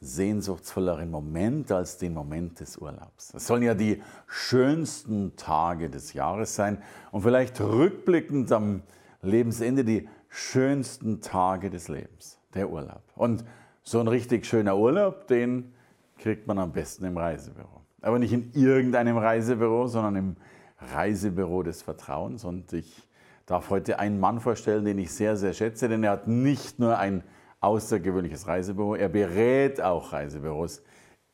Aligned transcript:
sehnsuchtsvolleren 0.00 1.10
Moment 1.10 1.72
als 1.72 1.98
den 1.98 2.12
Moment 2.12 2.60
des 2.60 2.76
Urlaubs. 2.76 3.32
Es 3.34 3.46
sollen 3.46 3.62
ja 3.62 3.74
die 3.74 4.02
schönsten 4.26 5.36
Tage 5.36 5.88
des 5.88 6.12
Jahres 6.12 6.54
sein 6.54 6.82
und 7.12 7.22
vielleicht 7.22 7.60
rückblickend 7.60 8.52
am 8.52 8.82
Lebensende 9.22 9.84
die 9.84 10.08
schönsten 10.28 11.20
Tage 11.20 11.70
des 11.70 11.88
Lebens, 11.88 12.38
der 12.54 12.70
Urlaub. 12.70 13.02
Und 13.14 13.44
so 13.82 14.00
ein 14.00 14.08
richtig 14.08 14.44
schöner 14.46 14.76
Urlaub, 14.76 15.26
den 15.28 15.72
kriegt 16.18 16.46
man 16.46 16.58
am 16.58 16.72
besten 16.72 17.04
im 17.04 17.16
Reisebüro. 17.16 17.82
Aber 18.02 18.18
nicht 18.18 18.32
in 18.32 18.52
irgendeinem 18.52 19.16
Reisebüro, 19.16 19.86
sondern 19.86 20.16
im 20.16 20.36
Reisebüro 20.78 21.62
des 21.62 21.82
Vertrauens. 21.82 22.44
Und 22.44 22.72
ich 22.72 23.08
darf 23.46 23.70
heute 23.70 23.98
einen 23.98 24.20
Mann 24.20 24.40
vorstellen, 24.40 24.84
den 24.84 24.98
ich 24.98 25.12
sehr, 25.12 25.36
sehr 25.36 25.52
schätze, 25.52 25.88
denn 25.88 26.04
er 26.04 26.12
hat 26.12 26.28
nicht 26.28 26.78
nur 26.78 26.98
ein 26.98 27.22
außergewöhnliches 27.66 28.46
Reisebüro. 28.46 28.94
Er 28.94 29.08
berät 29.08 29.80
auch 29.80 30.12
Reisebüros 30.12 30.82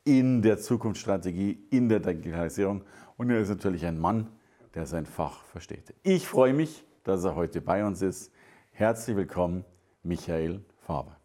in 0.05 0.41
der 0.41 0.59
Zukunftsstrategie, 0.59 1.59
in 1.71 1.89
der 1.91 2.01
Digitalisierung. 2.01 2.83
Und 3.19 3.31
er 3.31 3.41
ist 3.41 3.51
natürlich 3.51 3.85
ein 3.85 3.99
Mann, 3.99 4.29
der 4.75 4.87
sein 4.87 5.05
Fach 5.05 5.45
versteht. 5.45 5.95
Ich 6.03 6.27
freue 6.27 6.55
mich, 6.55 6.85
dass 7.05 7.25
er 7.25 7.37
heute 7.37 7.61
bei 7.61 7.85
uns 7.85 8.01
ist. 8.01 8.33
Herzlich 8.71 9.15
willkommen, 9.15 9.65
Michael 10.03 10.63
Faber. 10.87 11.19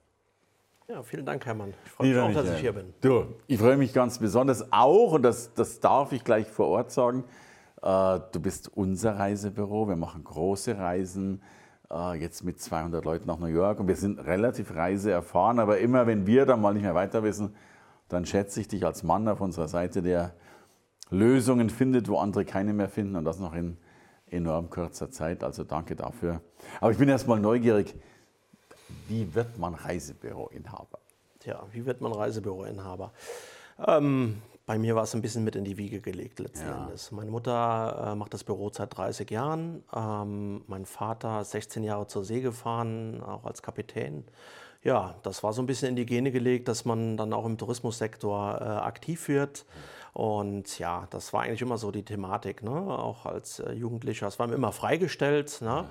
Ja, 0.89 1.01
vielen 1.03 1.25
Dank, 1.25 1.45
Hermann. 1.45 1.73
Ich 1.85 1.91
freue 1.91 2.07
mich 2.07 2.37
auch, 2.37 2.43
dass 2.43 2.53
ich 2.53 2.59
hier 2.59 2.73
bin. 2.73 2.93
Du, 2.99 3.27
ich 3.47 3.59
freue 3.59 3.77
mich 3.77 3.93
ganz 3.93 4.19
besonders 4.19 4.71
auch, 4.71 5.13
und 5.13 5.23
das, 5.23 5.53
das 5.53 5.79
darf 5.79 6.11
ich 6.11 6.23
gleich 6.23 6.47
vor 6.47 6.67
Ort 6.67 6.91
sagen, 6.91 7.23
äh, 7.81 8.19
du 8.31 8.39
bist 8.41 8.69
unser 8.75 9.17
Reisebüro. 9.17 9.87
Wir 9.87 9.95
machen 9.95 10.23
große 10.23 10.77
Reisen 10.77 11.41
jetzt 12.19 12.43
mit 12.43 12.59
200 12.59 13.05
Leuten 13.05 13.27
nach 13.27 13.39
New 13.39 13.47
York 13.47 13.79
und 13.79 13.87
wir 13.87 13.95
sind 13.95 14.19
relativ 14.19 14.75
reiseerfahren, 14.75 15.59
aber 15.59 15.79
immer 15.79 16.05
wenn 16.05 16.27
wir 16.27 16.45
dann 16.45 16.61
mal 16.61 16.73
nicht 16.73 16.83
mehr 16.83 16.95
weiter 16.95 17.23
wissen, 17.23 17.55
dann 18.09 18.25
schätze 18.25 18.59
ich 18.59 18.67
dich 18.67 18.85
als 18.85 19.03
Mann 19.03 19.27
auf 19.27 19.41
unserer 19.41 19.67
Seite, 19.67 20.01
der 20.01 20.33
Lösungen 21.09 21.69
findet, 21.69 22.09
wo 22.09 22.17
andere 22.17 22.45
keine 22.45 22.73
mehr 22.73 22.89
finden 22.89 23.15
und 23.15 23.25
das 23.25 23.39
noch 23.39 23.53
in 23.53 23.77
enorm 24.29 24.69
kurzer 24.69 25.09
Zeit. 25.11 25.43
Also 25.43 25.63
danke 25.63 25.95
dafür. 25.95 26.41
Aber 26.81 26.91
ich 26.91 26.97
bin 26.97 27.07
erstmal 27.09 27.39
neugierig, 27.39 27.95
wie 29.07 29.33
wird 29.33 29.57
man 29.57 29.73
Reisebüroinhaber? 29.73 30.99
Tja, 31.39 31.63
wie 31.71 31.85
wird 31.85 32.01
man 32.01 32.11
Reisebüroinhaber? 32.11 33.11
Ähm, 33.85 34.41
bei 34.67 34.77
mir 34.77 34.95
war 34.95 35.03
es 35.03 35.15
ein 35.15 35.21
bisschen 35.21 35.45
mit 35.45 35.55
in 35.55 35.63
die 35.63 35.77
Wiege 35.77 36.01
gelegt 36.01 36.39
letzten 36.39 36.67
ja. 36.67 36.83
Endes. 36.83 37.11
Meine 37.13 37.31
Mutter 37.31 38.11
äh, 38.11 38.15
macht 38.15 38.33
das 38.33 38.43
Büro 38.43 38.69
seit 38.71 38.95
30 38.95 39.31
Jahren. 39.31 39.81
Ähm, 39.95 40.61
mein 40.67 40.85
Vater 40.85 41.43
16 41.43 41.83
Jahre 41.85 42.05
zur 42.07 42.25
See 42.25 42.41
gefahren, 42.41 43.23
auch 43.23 43.45
als 43.45 43.61
Kapitän. 43.61 44.25
Ja, 44.83 45.15
das 45.23 45.41
war 45.41 45.53
so 45.53 45.61
ein 45.61 45.67
bisschen 45.67 45.87
in 45.87 45.95
die 45.95 46.05
Gene 46.05 46.31
gelegt, 46.31 46.67
dass 46.67 46.83
man 46.83 47.15
dann 47.15 47.31
auch 47.31 47.45
im 47.45 47.57
Tourismussektor 47.57 48.59
äh, 48.59 48.63
aktiv 48.65 49.29
wird. 49.29 49.65
Und 50.11 50.77
ja, 50.79 51.07
das 51.11 51.31
war 51.31 51.43
eigentlich 51.43 51.61
immer 51.61 51.77
so 51.77 51.89
die 51.89 52.03
Thematik, 52.03 52.61
ne? 52.61 52.71
auch 52.71 53.25
als 53.25 53.59
äh, 53.59 53.71
Jugendlicher. 53.71 54.27
Es 54.27 54.37
war 54.37 54.47
mir 54.47 54.55
immer 54.55 54.73
freigestellt. 54.73 55.61
Ne? 55.61 55.67
Ja. 55.67 55.85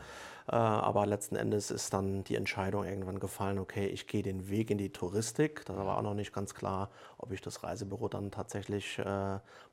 Äh, 0.48 0.54
aber 0.54 1.06
letzten 1.06 1.34
Endes 1.36 1.70
ist 1.70 1.92
dann 1.92 2.22
die 2.24 2.36
Entscheidung 2.36 2.84
irgendwann 2.84 3.18
gefallen, 3.18 3.58
okay, 3.58 3.86
ich 3.86 4.06
gehe 4.06 4.22
den 4.22 4.48
Weg 4.48 4.70
in 4.70 4.78
die 4.78 4.90
Touristik. 4.90 5.64
Da 5.64 5.76
war 5.76 5.98
auch 5.98 6.02
noch 6.02 6.14
nicht 6.14 6.32
ganz 6.32 6.54
klar, 6.54 6.90
ob 7.18 7.32
ich 7.32 7.40
das 7.40 7.62
Reisebüro 7.64 8.08
dann 8.08 8.30
tatsächlich 8.30 8.98
äh, 8.98 9.04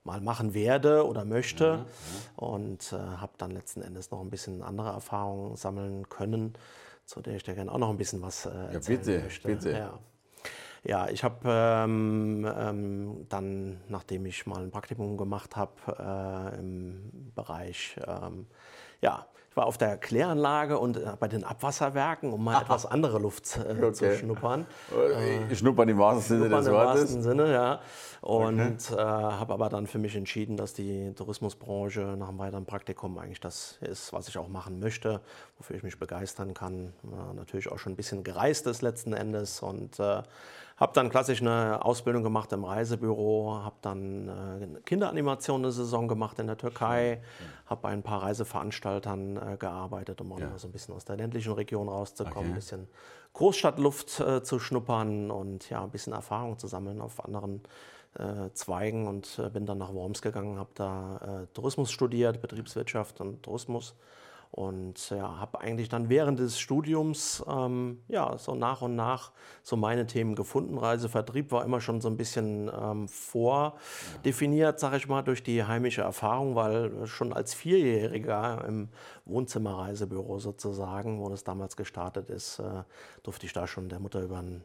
mal 0.04 0.22
machen 0.22 0.54
werde 0.54 1.06
oder 1.06 1.26
möchte. 1.26 1.64
Ja, 1.64 1.76
ja. 1.76 1.86
Und 2.36 2.92
äh, 2.92 2.98
habe 2.98 3.34
dann 3.38 3.52
letzten 3.52 3.82
Endes 3.82 4.10
noch 4.10 4.22
ein 4.22 4.30
bisschen 4.30 4.64
andere 4.64 4.90
Erfahrungen 4.90 5.56
sammeln 5.56 6.10
können, 6.10 6.54
zu 7.06 7.22
der 7.22 7.36
ich 7.36 7.44
dir 7.44 7.54
gerne 7.54 7.72
auch 7.72 7.78
noch 7.78 7.90
ein 7.90 7.98
bisschen 7.98 8.22
was 8.22 8.46
äh, 8.46 8.50
erzählen 8.50 9.00
ja, 9.00 9.06
bitte, 9.06 9.20
möchte. 9.24 9.48
Bitte. 9.48 9.72
Ja. 9.72 10.00
Ja, 10.86 11.08
ich 11.08 11.24
habe 11.24 11.38
ähm, 11.48 12.46
ähm, 12.58 13.26
dann, 13.30 13.80
nachdem 13.88 14.26
ich 14.26 14.46
mal 14.46 14.62
ein 14.62 14.70
Praktikum 14.70 15.16
gemacht 15.16 15.56
habe 15.56 16.52
äh, 16.54 16.60
im 16.60 17.32
Bereich 17.36 17.98
ähm, 18.06 18.48
ja, 19.00 19.26
ich 19.54 19.58
war 19.58 19.68
auf 19.68 19.78
der 19.78 19.98
Kläranlage 19.98 20.80
und 20.80 20.98
äh, 20.98 21.12
bei 21.20 21.28
den 21.28 21.44
Abwasserwerken, 21.44 22.34
um 22.34 22.44
mal 22.44 22.60
etwas 22.64 22.88
andere 22.88 23.20
Luft 23.20 23.58
äh, 23.58 23.74
okay. 23.84 23.94
zu 23.94 24.18
schnuppern. 24.18 24.66
Äh, 24.92 25.56
schnuppern 25.56 25.88
im 25.90 26.00
wahrsten 26.00 26.40
Sinne 26.40 26.50
des 26.50 26.66
Wortes. 26.66 26.68
Im 26.68 26.74
wahrsten 26.74 27.22
Sinne, 27.22 27.54
ja. 27.54 27.80
Und 28.22 28.92
okay. 28.92 28.96
äh, 28.96 28.98
habe 28.98 29.54
aber 29.54 29.70
dann 29.70 29.86
für 29.86 30.00
mich 30.00 30.16
entschieden, 30.16 30.58
dass 30.58 30.74
die 30.74 31.14
Tourismusbranche 31.14 32.16
nach 32.18 32.30
einem 32.30 32.40
weiteren 32.40 32.66
Praktikum 32.66 33.20
eigentlich 33.20 33.42
das 33.42 33.78
ist, 33.82 34.12
was 34.12 34.28
ich 34.28 34.40
auch 34.40 34.48
machen 34.48 34.80
möchte, 34.80 35.22
wofür 35.60 35.76
ich 35.76 35.84
mich 35.84 36.00
begeistern 36.00 36.56
kann. 36.56 36.92
Äh, 37.04 37.36
natürlich 37.36 37.72
auch 37.72 37.78
schon 37.78 37.94
ein 37.94 37.96
bisschen 37.96 38.24
gereist 38.24 38.66
ist 38.66 38.82
letzten 38.82 39.14
Endes 39.14 39.62
und 39.62 40.00
äh, 40.00 40.24
habe 40.78 40.94
dann 40.94 41.10
klassisch 41.10 41.42
eine 41.42 41.84
Ausbildung 41.84 42.24
gemacht 42.24 42.52
im 42.52 42.64
Reisebüro, 42.64 43.62
habe 43.64 43.76
dann 43.82 44.30
äh, 44.30 44.82
Kinderanimation 44.86 45.62
eine 45.62 45.72
Saison 45.72 46.08
gemacht 46.08 46.40
in 46.40 46.48
der 46.48 46.58
Türkei, 46.58 47.22
habe 47.68 47.82
bei 47.82 47.90
ein 47.90 48.04
paar 48.04 48.24
Reiseveranstaltern 48.24 49.38
äh, 49.38 49.58
gearbeitet, 49.58 50.22
um 50.22 50.32
auch 50.34 50.40
ja. 50.40 50.50
mal 50.50 50.60
so 50.60 50.68
ein 50.68 50.72
bisschen 50.72 50.96
aus 50.96 51.06
der 51.06 51.18
ländlichen 51.18 51.54
Region 51.54 51.90
rauszukommen, 51.90 52.38
okay. 52.38 52.50
ein 52.50 52.56
bisschen 52.56 52.88
Großstadtluft 53.34 54.20
äh, 54.20 54.44
zu 54.44 54.60
schnuppern 54.60 55.32
und 55.32 55.70
ja, 55.70 55.84
ein 55.84 55.90
bisschen 55.90 56.14
Erfahrung 56.14 56.58
zu 56.58 56.68
sammeln 56.68 57.02
auf 57.02 57.24
anderen 57.24 57.62
äh, 58.18 58.52
Zweigen 58.54 59.08
und 59.08 59.40
äh, 59.40 59.50
bin 59.50 59.66
dann 59.66 59.78
nach 59.78 59.94
Worms 59.94 60.22
gegangen, 60.22 60.60
habe 60.60 60.70
da 60.76 61.44
äh, 61.44 61.48
Tourismus 61.54 61.92
studiert, 61.92 62.42
Betriebswirtschaft 62.42 63.22
und 63.22 63.44
Tourismus 63.44 63.96
und 64.54 65.10
ja, 65.10 65.40
habe 65.40 65.62
eigentlich 65.62 65.90
dann 65.90 66.10
während 66.10 66.38
des 66.38 66.60
Studiums 66.60 67.44
ähm, 67.48 68.04
ja, 68.08 68.38
so 68.38 68.54
nach 68.54 68.84
und 68.84 68.96
nach 68.96 69.32
so 69.64 69.76
meine 69.76 70.06
Themen 70.06 70.36
gefunden. 70.36 70.78
Reisevertrieb 70.78 71.52
war 71.52 71.66
immer 71.66 71.82
schon 71.82 72.02
so 72.02 72.08
ein 72.08 72.18
bisschen 72.18 72.70
ähm, 72.72 73.08
vordefiniert, 73.08 74.80
sage 74.80 74.98
ich 74.98 75.08
mal, 75.08 75.24
durch 75.24 75.42
die 75.42 75.64
heimische 75.64 76.04
Erfahrung, 76.04 76.54
weil 76.54 77.08
schon 77.08 77.34
als 77.34 77.56
Vierjähriger 77.56 78.64
im 78.68 78.90
Wohnzimmerreisebüro 79.26 80.38
sozusagen, 80.38 81.20
wo 81.20 81.30
das 81.30 81.44
damals 81.44 81.76
gestartet 81.76 82.30
ist, 82.30 82.60
äh, 82.60 82.84
durfte 83.24 83.48
ich 83.48 83.54
da 83.54 83.66
schon 83.66 83.90
der 83.90 84.00
Mutter 84.00 84.22
über 84.22 84.38
einen 84.38 84.64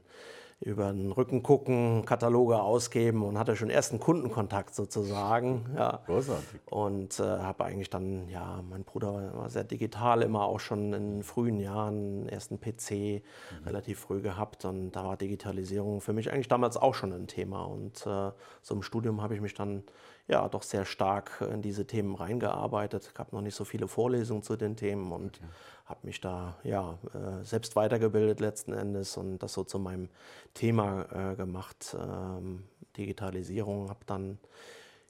über 0.61 0.93
den 0.93 1.13
Rücken 1.13 1.43
gucken, 1.43 2.05
Kataloge 2.05 2.61
ausgeben 2.61 3.23
und 3.23 3.39
hatte 3.39 3.55
schon 3.55 3.71
ersten 3.71 4.01
Kundenkontakt 4.01 4.75
sozusagen. 4.75 5.67
Ja. 5.77 6.03
Großartig. 6.07 6.61
Und 6.67 7.21
äh, 7.21 7.23
habe 7.23 7.65
eigentlich 7.65 7.91
dann, 7.91 8.29
ja, 8.29 8.61
mein 8.69 8.83
Bruder 8.83 9.33
war 9.35 9.51
sehr 9.51 9.63
digital, 9.63 10.23
immer 10.23 10.43
auch 10.43 10.59
schon 10.59 10.93
in 10.93 11.23
frühen 11.23 11.61
Jahren 11.61 12.29
ersten 12.29 12.59
PC 12.59 12.91
mhm. 12.91 13.65
relativ 13.67 14.01
früh 14.01 14.21
gehabt 14.21 14.65
und 14.65 14.93
da 14.93 15.05
war 15.05 15.17
Digitalisierung 15.17 16.01
für 16.01 16.13
mich 16.13 16.33
eigentlich 16.33 16.49
damals 16.49 16.77
auch 16.77 16.95
schon 16.95 17.13
ein 17.13 17.29
Thema. 17.29 17.63
Und 17.63 18.05
äh, 18.07 18.33
so 18.61 18.75
im 18.75 18.83
Studium 18.83 19.23
habe 19.23 19.35
ich 19.35 19.41
mich 19.41 19.55
dann 19.55 19.85
ja 20.29 20.47
doch 20.49 20.63
sehr 20.63 20.85
stark 20.85 21.43
in 21.53 21.63
diese 21.63 21.87
Themen 21.87 22.15
reingearbeitet. 22.15 23.03
Es 23.03 23.15
gab 23.15 23.33
noch 23.33 23.41
nicht 23.41 23.55
so 23.55 23.65
viele 23.65 23.89
Vorlesungen 23.89 24.43
zu 24.43 24.57
den 24.57 24.77
Themen 24.77 25.11
und 25.11 25.39
okay. 25.39 25.49
habe 25.87 26.01
mich 26.03 26.21
da 26.21 26.57
ja 26.63 26.99
äh, 27.15 27.45
selbst 27.45 27.75
weitergebildet 27.77 28.39
letzten 28.39 28.75
Endes 28.75 29.17
und 29.17 29.39
das 29.39 29.55
so 29.55 29.65
zu 29.65 29.79
meinem 29.79 30.11
Thema 30.53 31.33
äh, 31.33 31.35
gemacht. 31.35 31.97
Ähm, 31.99 32.65
Digitalisierung, 32.97 33.89
habe 33.89 34.01
dann 34.07 34.39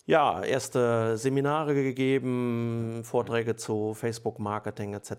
ja, 0.08 0.43
erste 0.43 1.19
Seminare 1.19 1.75
gegeben, 1.75 3.02
Vorträge 3.05 3.56
zu 3.56 3.93
Facebook-Marketing 3.93 4.94
etc. 4.94 5.12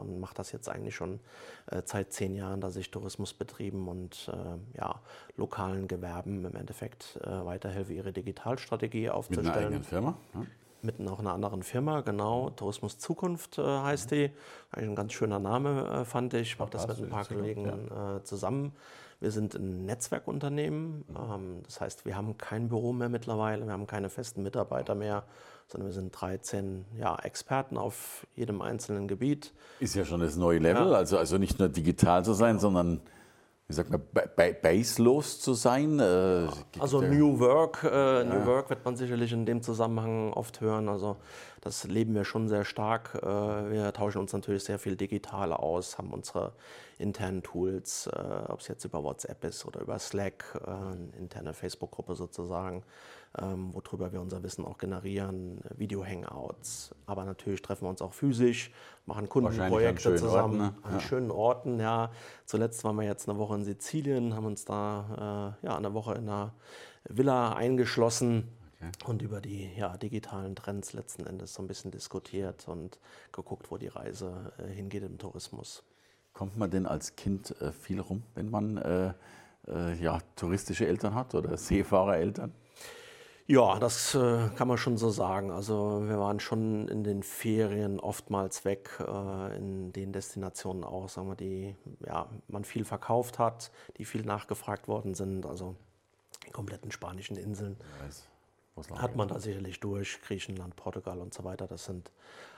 und 0.00 0.18
mache 0.18 0.34
das 0.34 0.50
jetzt 0.50 0.66
eigentlich 0.70 0.96
schon 0.96 1.20
äh, 1.66 1.82
seit 1.84 2.14
zehn 2.14 2.34
Jahren, 2.34 2.62
dass 2.62 2.74
ich 2.76 2.90
Tourismus 2.90 3.34
betrieben 3.34 3.86
und 3.86 4.32
äh, 4.32 4.78
ja, 4.78 4.94
lokalen 5.36 5.88
Gewerben 5.88 6.46
im 6.46 6.56
Endeffekt 6.56 7.20
äh, 7.22 7.44
weiterhelfe, 7.44 7.92
ihre 7.92 8.14
Digitalstrategie 8.14 9.10
aufzustellen. 9.10 9.46
Mit 9.46 9.56
einer 9.56 9.66
eigenen 9.66 9.84
Firma? 9.84 10.16
Ja. 10.32 10.40
Mit 10.80 11.00
noch 11.00 11.18
einer 11.18 11.34
anderen 11.34 11.62
Firma, 11.62 12.00
genau. 12.00 12.48
Tourismus 12.48 12.96
Zukunft 12.96 13.58
äh, 13.58 13.62
heißt 13.62 14.10
mhm. 14.10 14.14
die. 14.14 14.30
Eigentlich 14.72 14.88
ein 14.88 14.96
ganz 14.96 15.12
schöner 15.12 15.38
Name, 15.38 16.00
äh, 16.00 16.04
fand 16.06 16.32
ich. 16.32 16.52
Ich 16.52 16.58
mache 16.58 16.70
das 16.70 16.88
mit 16.88 16.96
ein 16.98 17.10
paar 17.10 17.26
Kollegen 17.26 17.66
ja. 17.66 18.16
Äh, 18.16 18.24
zusammen. 18.24 18.72
Wir 19.20 19.30
sind 19.30 19.54
ein 19.54 19.84
Netzwerkunternehmen. 19.84 21.04
Ähm, 21.10 21.62
das 21.64 21.80
heißt, 21.80 22.06
wir 22.06 22.16
haben 22.16 22.38
kein 22.38 22.68
Büro 22.68 22.92
mehr 22.92 23.08
mittlerweile, 23.08 23.66
wir 23.66 23.72
haben 23.72 23.86
keine 23.86 24.08
festen 24.08 24.42
Mitarbeiter 24.42 24.94
mehr, 24.94 25.24
sondern 25.68 25.88
wir 25.88 25.94
sind 25.94 26.10
13 26.18 26.86
ja, 26.98 27.16
Experten 27.16 27.76
auf 27.76 28.26
jedem 28.34 28.62
einzelnen 28.62 29.08
Gebiet. 29.08 29.52
Ist 29.78 29.94
ja 29.94 30.04
schon 30.04 30.20
das 30.20 30.36
neue 30.36 30.58
Level, 30.58 30.90
ja. 30.90 30.96
also, 30.96 31.18
also 31.18 31.38
nicht 31.38 31.58
nur 31.58 31.68
digital 31.68 32.24
zu 32.24 32.32
sein, 32.32 32.58
sondern 32.58 33.00
wie 33.70 33.74
sagt 33.74 33.90
man, 33.90 34.02
baselos 34.62 35.40
zu 35.40 35.54
sein? 35.54 36.00
Äh, 36.00 36.48
also 36.80 37.00
New 37.02 37.38
Work, 37.38 37.84
äh, 37.84 38.24
New 38.24 38.44
Work 38.44 38.68
wird 38.68 38.84
man 38.84 38.96
sicherlich 38.96 39.32
in 39.32 39.46
dem 39.46 39.62
Zusammenhang 39.62 40.32
oft 40.32 40.60
hören. 40.60 40.88
Also 40.88 41.18
das 41.60 41.84
leben 41.84 42.16
wir 42.16 42.24
schon 42.24 42.48
sehr 42.48 42.64
stark. 42.64 43.14
Äh, 43.22 43.26
wir 43.26 43.92
tauschen 43.92 44.18
uns 44.18 44.32
natürlich 44.32 44.64
sehr 44.64 44.80
viel 44.80 44.96
digital 44.96 45.52
aus, 45.52 45.98
haben 45.98 46.10
unsere 46.12 46.52
internen 46.98 47.44
Tools, 47.44 48.08
äh, 48.08 48.18
ob 48.48 48.58
es 48.58 48.66
jetzt 48.66 48.84
über 48.84 49.04
WhatsApp 49.04 49.44
ist 49.44 49.64
oder 49.64 49.82
über 49.82 50.00
Slack, 50.00 50.44
äh, 50.66 50.68
eine 50.68 51.08
interne 51.16 51.54
Facebook-Gruppe 51.54 52.16
sozusagen 52.16 52.82
ähm, 53.38 53.72
worüber 53.72 54.12
wir 54.12 54.20
unser 54.20 54.42
Wissen 54.42 54.64
auch 54.64 54.78
generieren, 54.78 55.60
Video-Hangouts. 55.76 56.94
Aber 57.06 57.24
natürlich 57.24 57.62
treffen 57.62 57.84
wir 57.84 57.90
uns 57.90 58.02
auch 58.02 58.12
physisch, 58.12 58.72
machen 59.06 59.28
Kundenprojekte 59.28 60.16
zusammen 60.16 60.60
Orten, 60.60 60.76
ne? 60.76 60.82
an 60.82 60.94
ja. 60.94 61.00
schönen 61.00 61.30
Orten. 61.30 61.80
Ja. 61.80 62.10
Zuletzt 62.44 62.82
waren 62.82 62.96
wir 62.96 63.04
jetzt 63.04 63.28
eine 63.28 63.38
Woche 63.38 63.54
in 63.54 63.64
Sizilien, 63.64 64.34
haben 64.34 64.46
uns 64.46 64.64
da 64.64 65.56
äh, 65.62 65.66
ja, 65.66 65.76
eine 65.76 65.94
Woche 65.94 66.14
in 66.14 66.28
einer 66.28 66.54
Villa 67.08 67.52
eingeschlossen. 67.52 68.48
Okay. 68.80 69.10
Und 69.10 69.22
über 69.22 69.40
die 69.40 69.70
ja, 69.76 69.96
digitalen 69.96 70.56
Trends 70.56 70.94
letzten 70.94 71.26
Endes 71.26 71.54
so 71.54 71.62
ein 71.62 71.68
bisschen 71.68 71.90
diskutiert 71.90 72.66
und 72.66 72.98
geguckt, 73.30 73.70
wo 73.70 73.76
die 73.76 73.88
Reise 73.88 74.52
äh, 74.58 74.72
hingeht 74.72 75.02
im 75.02 75.18
Tourismus. 75.18 75.84
Kommt 76.32 76.56
man 76.56 76.70
denn 76.70 76.86
als 76.86 77.14
Kind 77.14 77.54
äh, 77.60 77.72
viel 77.72 78.00
rum, 78.00 78.22
wenn 78.34 78.50
man 78.50 78.78
äh, 78.78 79.12
äh, 79.68 79.94
ja, 80.02 80.18
touristische 80.34 80.86
Eltern 80.86 81.14
hat 81.14 81.34
oder 81.34 81.56
Seefahrereltern? 81.58 82.52
Ja, 83.50 83.80
das 83.80 84.14
äh, 84.14 84.48
kann 84.54 84.68
man 84.68 84.78
schon 84.78 84.96
so 84.96 85.10
sagen. 85.10 85.50
Also 85.50 86.04
wir 86.06 86.20
waren 86.20 86.38
schon 86.38 86.86
in 86.86 87.02
den 87.02 87.24
Ferien 87.24 87.98
oftmals 87.98 88.64
weg, 88.64 88.90
äh, 89.00 89.56
in 89.56 89.92
den 89.92 90.12
Destinationen 90.12 90.84
auch, 90.84 91.08
sagen 91.08 91.26
wir, 91.26 91.34
die 91.34 91.74
ja, 92.06 92.28
man 92.46 92.62
viel 92.62 92.84
verkauft 92.84 93.40
hat, 93.40 93.72
die 93.96 94.04
viel 94.04 94.22
nachgefragt 94.22 94.86
worden 94.86 95.14
sind. 95.14 95.46
Also 95.46 95.74
die 96.46 96.52
kompletten 96.52 96.92
spanischen 96.92 97.36
Inseln 97.36 97.76
hat 98.94 99.16
man 99.16 99.26
da 99.26 99.40
sicherlich 99.40 99.80
durch, 99.80 100.22
Griechenland, 100.22 100.76
Portugal 100.76 101.18
und 101.18 101.34
so 101.34 101.42
weiter. 101.42 101.66
Das 101.66 101.86
sind 101.86 102.12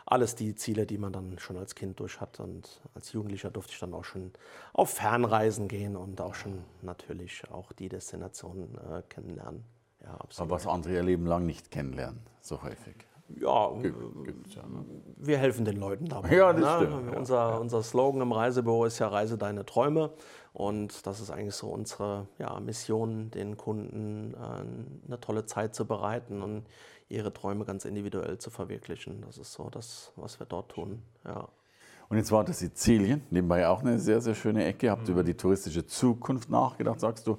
alles 0.05 0.35
die 0.35 0.55
Ziele, 0.56 0.85
die 0.85 0.99
man 0.99 1.15
dann 1.15 1.38
schon 1.38 1.56
als 1.56 1.75
Kind 1.75 2.00
durch 2.00 2.21
hat. 2.21 2.38
Und 2.38 2.83
als 2.95 3.15
Jugendlicher 3.15 3.50
durfte 3.50 3.73
ich 3.73 3.81
dann 3.81 3.95
auch 3.95 4.05
schon 4.05 4.31
auf 4.75 4.91
Fernreisen 4.91 5.69
gehen 5.69 5.97
und 5.97 6.21
auch 6.21 6.35
schon 6.35 6.62
natürlich 6.83 7.50
auch 7.50 7.73
die 7.73 7.88
Destinationen 7.88 8.77
äh, 8.77 9.03
kennenlernen. 9.09 9.65
Ja, 10.04 10.19
Aber 10.38 10.50
was 10.50 10.66
andere 10.66 10.94
ihr 10.94 11.02
Leben 11.02 11.26
lang 11.26 11.46
nicht 11.46 11.70
kennenlernen, 11.70 12.20
so 12.40 12.62
häufig. 12.62 12.96
Ja, 13.40 13.70
Gibt, 13.81 14.54
ja 14.54 14.62
ne? 14.62 14.84
wir 15.16 15.38
helfen 15.38 15.64
den 15.64 15.76
Leuten 15.76 16.06
dabei. 16.06 16.34
Ja, 16.34 16.52
das 16.52 16.81
ne? 16.81 16.87
stimmt. 16.87 17.16
Unser, 17.16 17.34
ja. 17.34 17.56
unser 17.56 17.82
Slogan 17.82 18.20
im 18.20 18.32
Reisebüro 18.32 18.84
ist 18.84 18.99
ja 18.99 19.08
Reise 19.08 19.38
deine 19.38 19.64
Träume. 19.64 20.10
Und 20.52 21.06
das 21.06 21.20
ist 21.20 21.31
eigentlich 21.31 21.54
so 21.54 21.69
unsere 21.69 22.26
ja, 22.38 22.60
Mission, 22.60 23.31
den 23.31 23.56
Kunden 23.56 24.34
äh, 24.34 25.06
eine 25.06 25.20
tolle 25.20 25.46
Zeit 25.46 25.75
zu 25.75 25.87
bereiten 25.87 26.43
und 26.43 26.66
ihre 27.08 27.32
Träume 27.32 27.64
ganz 27.64 27.84
individuell 27.84 28.38
zu 28.38 28.50
verwirklichen. 28.50 29.22
Das 29.26 29.38
ist 29.38 29.52
so 29.52 29.70
das, 29.70 30.12
was 30.16 30.38
wir 30.38 30.46
dort 30.46 30.70
tun. 30.72 31.02
Ja. 31.25 31.49
Und 32.08 32.19
jetzt 32.19 32.32
war 32.32 32.44
das 32.44 32.58
Sizilien, 32.58 33.22
nebenbei 33.31 33.66
auch 33.66 33.81
eine 33.81 33.99
sehr, 33.99 34.20
sehr 34.20 34.34
schöne 34.34 34.64
Ecke. 34.64 34.90
Habt 34.90 35.04
ihr 35.04 35.14
mhm. 35.14 35.20
über 35.20 35.25
die 35.25 35.34
touristische 35.34 35.87
Zukunft 35.87 36.50
nachgedacht, 36.50 37.00
sagst 37.00 37.26
du? 37.26 37.38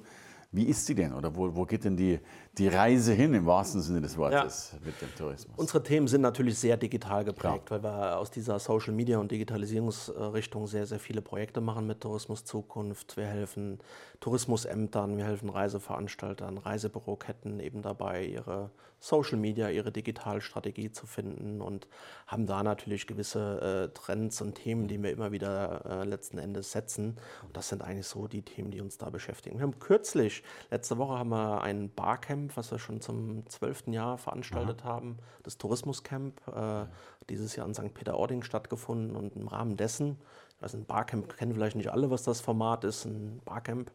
Wie 0.50 0.64
ist 0.64 0.86
sie 0.86 0.94
denn 0.94 1.12
oder 1.12 1.34
wo, 1.34 1.54
wo 1.54 1.64
geht 1.64 1.84
denn 1.84 1.96
die, 1.96 2.20
die 2.58 2.68
Reise 2.68 3.12
hin 3.12 3.34
im 3.34 3.46
wahrsten 3.46 3.80
Sinne 3.82 4.00
des 4.00 4.16
Wortes 4.16 4.70
ja. 4.72 4.78
mit 4.86 5.00
dem 5.00 5.14
Tourismus? 5.16 5.58
Unsere 5.58 5.82
Themen 5.82 6.06
sind 6.06 6.20
natürlich 6.20 6.58
sehr 6.58 6.76
digital 6.76 7.24
geprägt, 7.24 7.66
Klar. 7.66 7.82
weil 7.82 7.92
wir 7.92 8.18
aus 8.18 8.30
dieser 8.30 8.58
Social 8.58 8.92
Media 8.92 9.18
und 9.18 9.30
Digitalisierungsrichtung 9.30 10.66
sehr, 10.66 10.86
sehr 10.86 11.00
viele 11.00 11.22
Projekte 11.22 11.60
machen 11.60 11.86
mit 11.86 12.00
Tourismus 12.00 12.44
Zukunft. 12.44 13.16
Wir 13.16 13.26
helfen 13.26 13.78
Tourismusämtern, 14.20 15.16
wir 15.16 15.24
helfen 15.24 15.50
Reiseveranstaltern, 15.50 16.58
Reisebüroketten 16.58 17.60
eben 17.60 17.82
dabei, 17.82 18.24
ihre 18.24 18.70
Social 19.04 19.36
Media, 19.36 19.68
ihre 19.68 19.92
Digitalstrategie 19.92 20.90
zu 20.90 21.06
finden 21.06 21.60
und 21.60 21.86
haben 22.26 22.46
da 22.46 22.62
natürlich 22.62 23.06
gewisse 23.06 23.90
äh, 23.90 23.94
Trends 23.94 24.40
und 24.40 24.54
Themen, 24.54 24.88
die 24.88 25.02
wir 25.02 25.10
immer 25.10 25.30
wieder 25.30 25.84
äh, 25.84 26.04
letzten 26.04 26.38
Endes 26.38 26.72
setzen. 26.72 27.18
Und 27.42 27.54
das 27.54 27.68
sind 27.68 27.82
eigentlich 27.82 28.06
so 28.06 28.28
die 28.28 28.40
Themen, 28.40 28.70
die 28.70 28.80
uns 28.80 28.96
da 28.96 29.10
beschäftigen. 29.10 29.58
Wir 29.58 29.64
haben 29.64 29.78
kürzlich, 29.78 30.42
letzte 30.70 30.96
Woche 30.96 31.18
haben 31.18 31.28
wir 31.28 31.60
ein 31.60 31.90
Barcamp, 31.90 32.43
was 32.54 32.70
wir 32.70 32.78
schon 32.78 33.00
zum 33.00 33.48
zwölften 33.48 33.92
Jahr 33.92 34.18
veranstaltet 34.18 34.82
Aha. 34.82 34.90
haben, 34.90 35.18
das 35.42 35.58
Tourismuscamp, 35.58 36.40
äh, 36.48 36.86
dieses 37.28 37.56
Jahr 37.56 37.66
in 37.66 37.74
St. 37.74 37.94
Peter-Ording 37.94 38.42
stattgefunden 38.42 39.16
und 39.16 39.36
im 39.36 39.48
Rahmen 39.48 39.76
dessen, 39.76 40.18
also 40.60 40.78
ein 40.78 40.86
Barcamp 40.86 41.36
kennen 41.36 41.52
vielleicht 41.52 41.76
nicht 41.76 41.90
alle, 41.90 42.10
was 42.10 42.22
das 42.22 42.40
Format 42.40 42.84
ist, 42.84 43.04
ein 43.04 43.40
Barcamp 43.44 43.90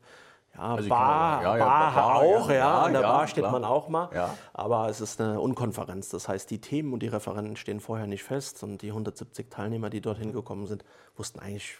ja, 0.55 0.61
also 0.61 0.89
Bar, 0.89 1.41
ja, 1.41 1.57
ja, 1.57 1.65
Bar, 1.65 1.93
Bar, 1.93 2.15
auch, 2.15 2.49
ja. 2.49 2.55
ja 2.55 2.81
an 2.81 2.93
der 2.93 3.01
Bar 3.01 3.27
steht 3.27 3.43
klar. 3.43 3.51
man 3.51 3.63
auch 3.63 3.87
mal. 3.87 4.09
Aber 4.53 4.89
es 4.89 5.01
ist 5.01 5.21
eine 5.21 5.39
Unkonferenz. 5.39 6.09
Das 6.09 6.27
heißt, 6.27 6.49
die 6.49 6.59
Themen 6.59 6.93
und 6.93 7.03
die 7.03 7.07
Referenten 7.07 7.55
stehen 7.55 7.79
vorher 7.79 8.07
nicht 8.07 8.23
fest. 8.23 8.63
Und 8.63 8.81
die 8.81 8.89
170 8.89 9.49
Teilnehmer, 9.49 9.89
die 9.89 10.01
dorthin 10.01 10.33
gekommen 10.33 10.65
sind, 10.67 10.83
wussten 11.15 11.39
eigentlich, 11.39 11.77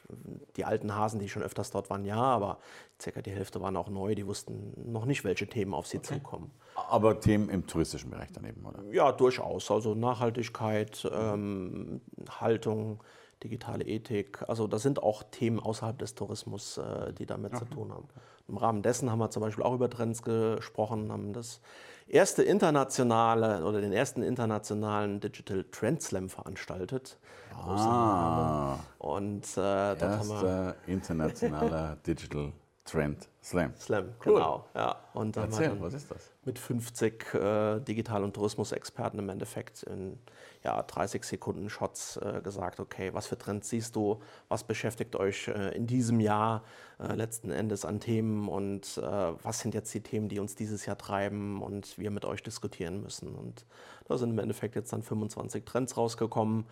die 0.56 0.66
alten 0.66 0.96
Hasen, 0.96 1.20
die 1.20 1.30
schon 1.30 1.44
öfters 1.44 1.72
dort 1.72 1.90
waren, 1.90 2.06
ja, 2.06 2.22
aber 2.22 2.60
circa 3.02 3.22
die 3.22 3.32
Hälfte 3.32 3.62
waren 3.62 3.76
auch 3.76 3.90
neu. 3.90 4.16
Die 4.16 4.28
wussten 4.28 4.74
noch 4.92 5.06
nicht, 5.06 5.24
welche 5.24 5.48
Themen 5.48 5.74
auf 5.74 5.88
sie 5.88 5.98
okay. 5.98 6.16
zukommen. 6.16 6.52
Aber 6.76 7.20
Themen 7.20 7.50
im 7.50 7.68
touristischen 7.68 8.10
Bereich 8.10 8.30
daneben, 8.34 8.66
oder? 8.66 8.84
Ja, 8.92 9.12
durchaus. 9.12 9.70
Also 9.72 9.96
Nachhaltigkeit, 9.96 11.10
ähm, 11.12 12.02
Haltung, 12.40 13.02
digitale 13.44 13.86
Ethik. 13.86 14.44
Also 14.48 14.68
das 14.68 14.84
sind 14.84 15.02
auch 15.02 15.24
Themen 15.24 15.60
außerhalb 15.60 15.98
des 15.98 16.16
Tourismus, 16.16 16.78
äh, 16.78 17.14
die 17.14 17.26
damit 17.26 17.54
okay. 17.54 17.66
zu 17.66 17.74
tun 17.74 17.92
haben. 17.92 18.08
Im 18.48 18.58
Rahmen 18.58 18.82
dessen 18.82 19.12
haben 19.12 19.20
wir 19.20 19.30
zum 19.30 19.42
Beispiel 19.42 19.64
auch 19.64 19.74
über 19.74 19.90
Trends 19.90 20.24
gesprochen, 20.24 21.12
haben 21.12 21.34
das 21.34 21.62
erste 22.08 22.44
internationale 22.44 23.64
oder 23.64 23.82
den 23.82 23.94
ersten 23.94 24.24
internationalen 24.24 25.20
Digital 25.20 25.66
Trend 25.72 26.02
Slam 26.02 26.30
veranstaltet. 26.30 27.18
Ah, 27.56 28.78
und 28.98 29.46
äh, 29.58 29.96
wir 30.30 30.76
internationaler 30.88 31.98
Digital 32.08 32.54
Trend 32.90 33.30
Slam. 33.42 33.74
Slam, 33.78 34.10
cool. 34.26 34.34
genau. 34.34 34.66
Ja. 34.76 34.98
Und 35.14 35.38
Erzähl, 35.38 35.80
was 35.80 35.94
ist 35.94 36.12
das? 36.12 36.32
Mit 36.44 36.60
50 36.60 37.34
äh, 37.34 37.80
Digital- 37.80 38.24
und 38.24 38.34
Tourismusexperten 38.34 39.20
im 39.20 39.30
Endeffekt 39.30 39.84
in 39.84 40.18
ja, 40.64 40.82
30 40.82 41.24
Sekunden 41.24 41.70
Shots 41.70 42.18
äh, 42.18 42.42
gesagt, 42.44 42.80
okay, 42.80 43.14
was 43.14 43.28
für 43.28 43.38
Trends 43.38 43.70
siehst 43.70 43.96
du, 43.96 44.22
was 44.50 44.64
beschäftigt 44.64 45.16
euch 45.16 45.48
äh, 45.48 45.76
in 45.76 45.88
diesem 45.88 46.20
Jahr 46.20 46.64
äh, 47.00 47.14
letzten 47.14 47.52
Endes 47.52 47.86
an 47.86 48.00
Themen 48.00 48.50
und 48.50 48.98
äh, 48.98 49.02
was 49.02 49.60
sind 49.60 49.74
jetzt 49.74 49.94
die 49.94 50.02
Themen, 50.02 50.28
die 50.28 50.40
uns 50.40 50.56
dieses 50.56 50.86
Jahr 50.86 50.98
treiben 50.98 51.62
und 51.62 51.98
wir 51.98 52.12
mit 52.12 52.26
euch 52.26 52.44
diskutieren 52.44 53.02
müssen. 53.02 53.36
Und 53.36 53.66
da 54.08 54.18
sind 54.18 54.32
im 54.32 54.40
Endeffekt 54.40 54.76
jetzt 54.76 54.92
dann 54.92 55.04
25 55.04 55.64
Trends 55.64 55.96
rausgekommen, 55.96 56.66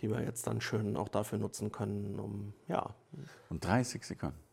die 0.00 0.08
wir 0.08 0.22
jetzt 0.22 0.46
dann 0.46 0.60
schön 0.60 0.96
auch 0.96 1.08
dafür 1.08 1.38
nutzen 1.38 1.70
können, 1.70 2.18
um 2.18 2.54
ja. 2.68 2.94
Und 3.50 3.64
30 3.64 4.04
Sekunden. 4.04 4.43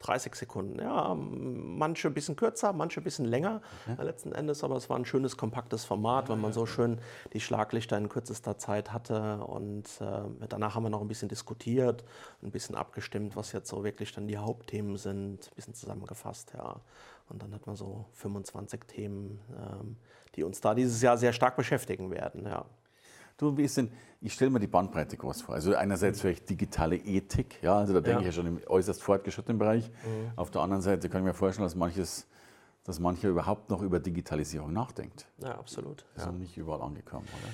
30 0.00 0.34
Sekunden. 0.34 0.80
Ja, 0.80 1.14
manche 1.14 2.08
ein 2.08 2.14
bisschen 2.14 2.36
kürzer, 2.36 2.72
manche 2.72 3.00
ein 3.00 3.04
bisschen 3.04 3.26
länger 3.26 3.60
okay. 3.86 4.02
letzten 4.02 4.32
Endes, 4.32 4.64
aber 4.64 4.76
es 4.76 4.88
war 4.88 4.96
ein 4.96 5.04
schönes, 5.04 5.36
kompaktes 5.36 5.84
Format, 5.84 6.28
weil 6.28 6.36
man 6.36 6.52
so 6.52 6.66
schön 6.66 6.98
die 7.32 7.40
Schlaglichter 7.40 7.98
in 7.98 8.08
kürzester 8.08 8.58
Zeit 8.58 8.92
hatte. 8.92 9.38
Und 9.44 9.86
äh, 10.00 10.46
danach 10.48 10.74
haben 10.74 10.84
wir 10.84 10.90
noch 10.90 11.02
ein 11.02 11.08
bisschen 11.08 11.28
diskutiert, 11.28 12.04
ein 12.42 12.50
bisschen 12.50 12.74
abgestimmt, 12.74 13.36
was 13.36 13.52
jetzt 13.52 13.68
so 13.68 13.84
wirklich 13.84 14.12
dann 14.12 14.26
die 14.26 14.38
Hauptthemen 14.38 14.96
sind, 14.96 15.48
ein 15.50 15.54
bisschen 15.54 15.74
zusammengefasst, 15.74 16.52
ja. 16.56 16.80
Und 17.28 17.42
dann 17.42 17.54
hat 17.54 17.66
man 17.66 17.76
so 17.76 18.06
25 18.14 18.86
Themen, 18.88 19.38
ähm, 19.56 19.96
die 20.34 20.42
uns 20.42 20.60
da 20.60 20.74
dieses 20.74 21.00
Jahr 21.00 21.16
sehr 21.16 21.32
stark 21.32 21.56
beschäftigen 21.56 22.10
werden, 22.10 22.44
ja. 22.46 22.64
Du, 23.40 23.56
wie 23.56 23.62
ist 23.62 23.78
denn, 23.78 23.90
ich 24.20 24.34
stelle 24.34 24.50
mir 24.50 24.60
die 24.60 24.66
Bandbreite 24.66 25.16
groß 25.16 25.40
vor. 25.40 25.54
Also 25.54 25.74
einerseits 25.74 26.20
vielleicht 26.20 26.50
digitale 26.50 26.96
Ethik, 26.96 27.56
ja, 27.62 27.78
also 27.78 27.94
da 27.94 28.02
denke 28.02 28.16
ja. 28.16 28.20
ich 28.20 28.26
ja 28.26 28.32
schon 28.32 28.46
im 28.46 28.60
äußerst 28.66 29.02
fortgeschrittenen 29.02 29.58
Bereich. 29.58 29.88
Mhm. 29.88 30.32
Auf 30.36 30.50
der 30.50 30.60
anderen 30.60 30.82
Seite 30.82 31.08
kann 31.08 31.22
ich 31.22 31.26
mir 31.26 31.32
vorstellen, 31.32 31.64
dass 31.64 31.74
manches, 31.74 32.26
dass 32.84 33.00
mancher 33.00 33.30
überhaupt 33.30 33.70
noch 33.70 33.80
über 33.80 33.98
Digitalisierung 33.98 34.74
nachdenkt. 34.74 35.26
Ja, 35.38 35.52
absolut. 35.58 36.04
Ist 36.16 36.26
ja. 36.26 36.32
nicht 36.32 36.58
überall 36.58 36.82
angekommen, 36.82 37.26
oder? 37.28 37.52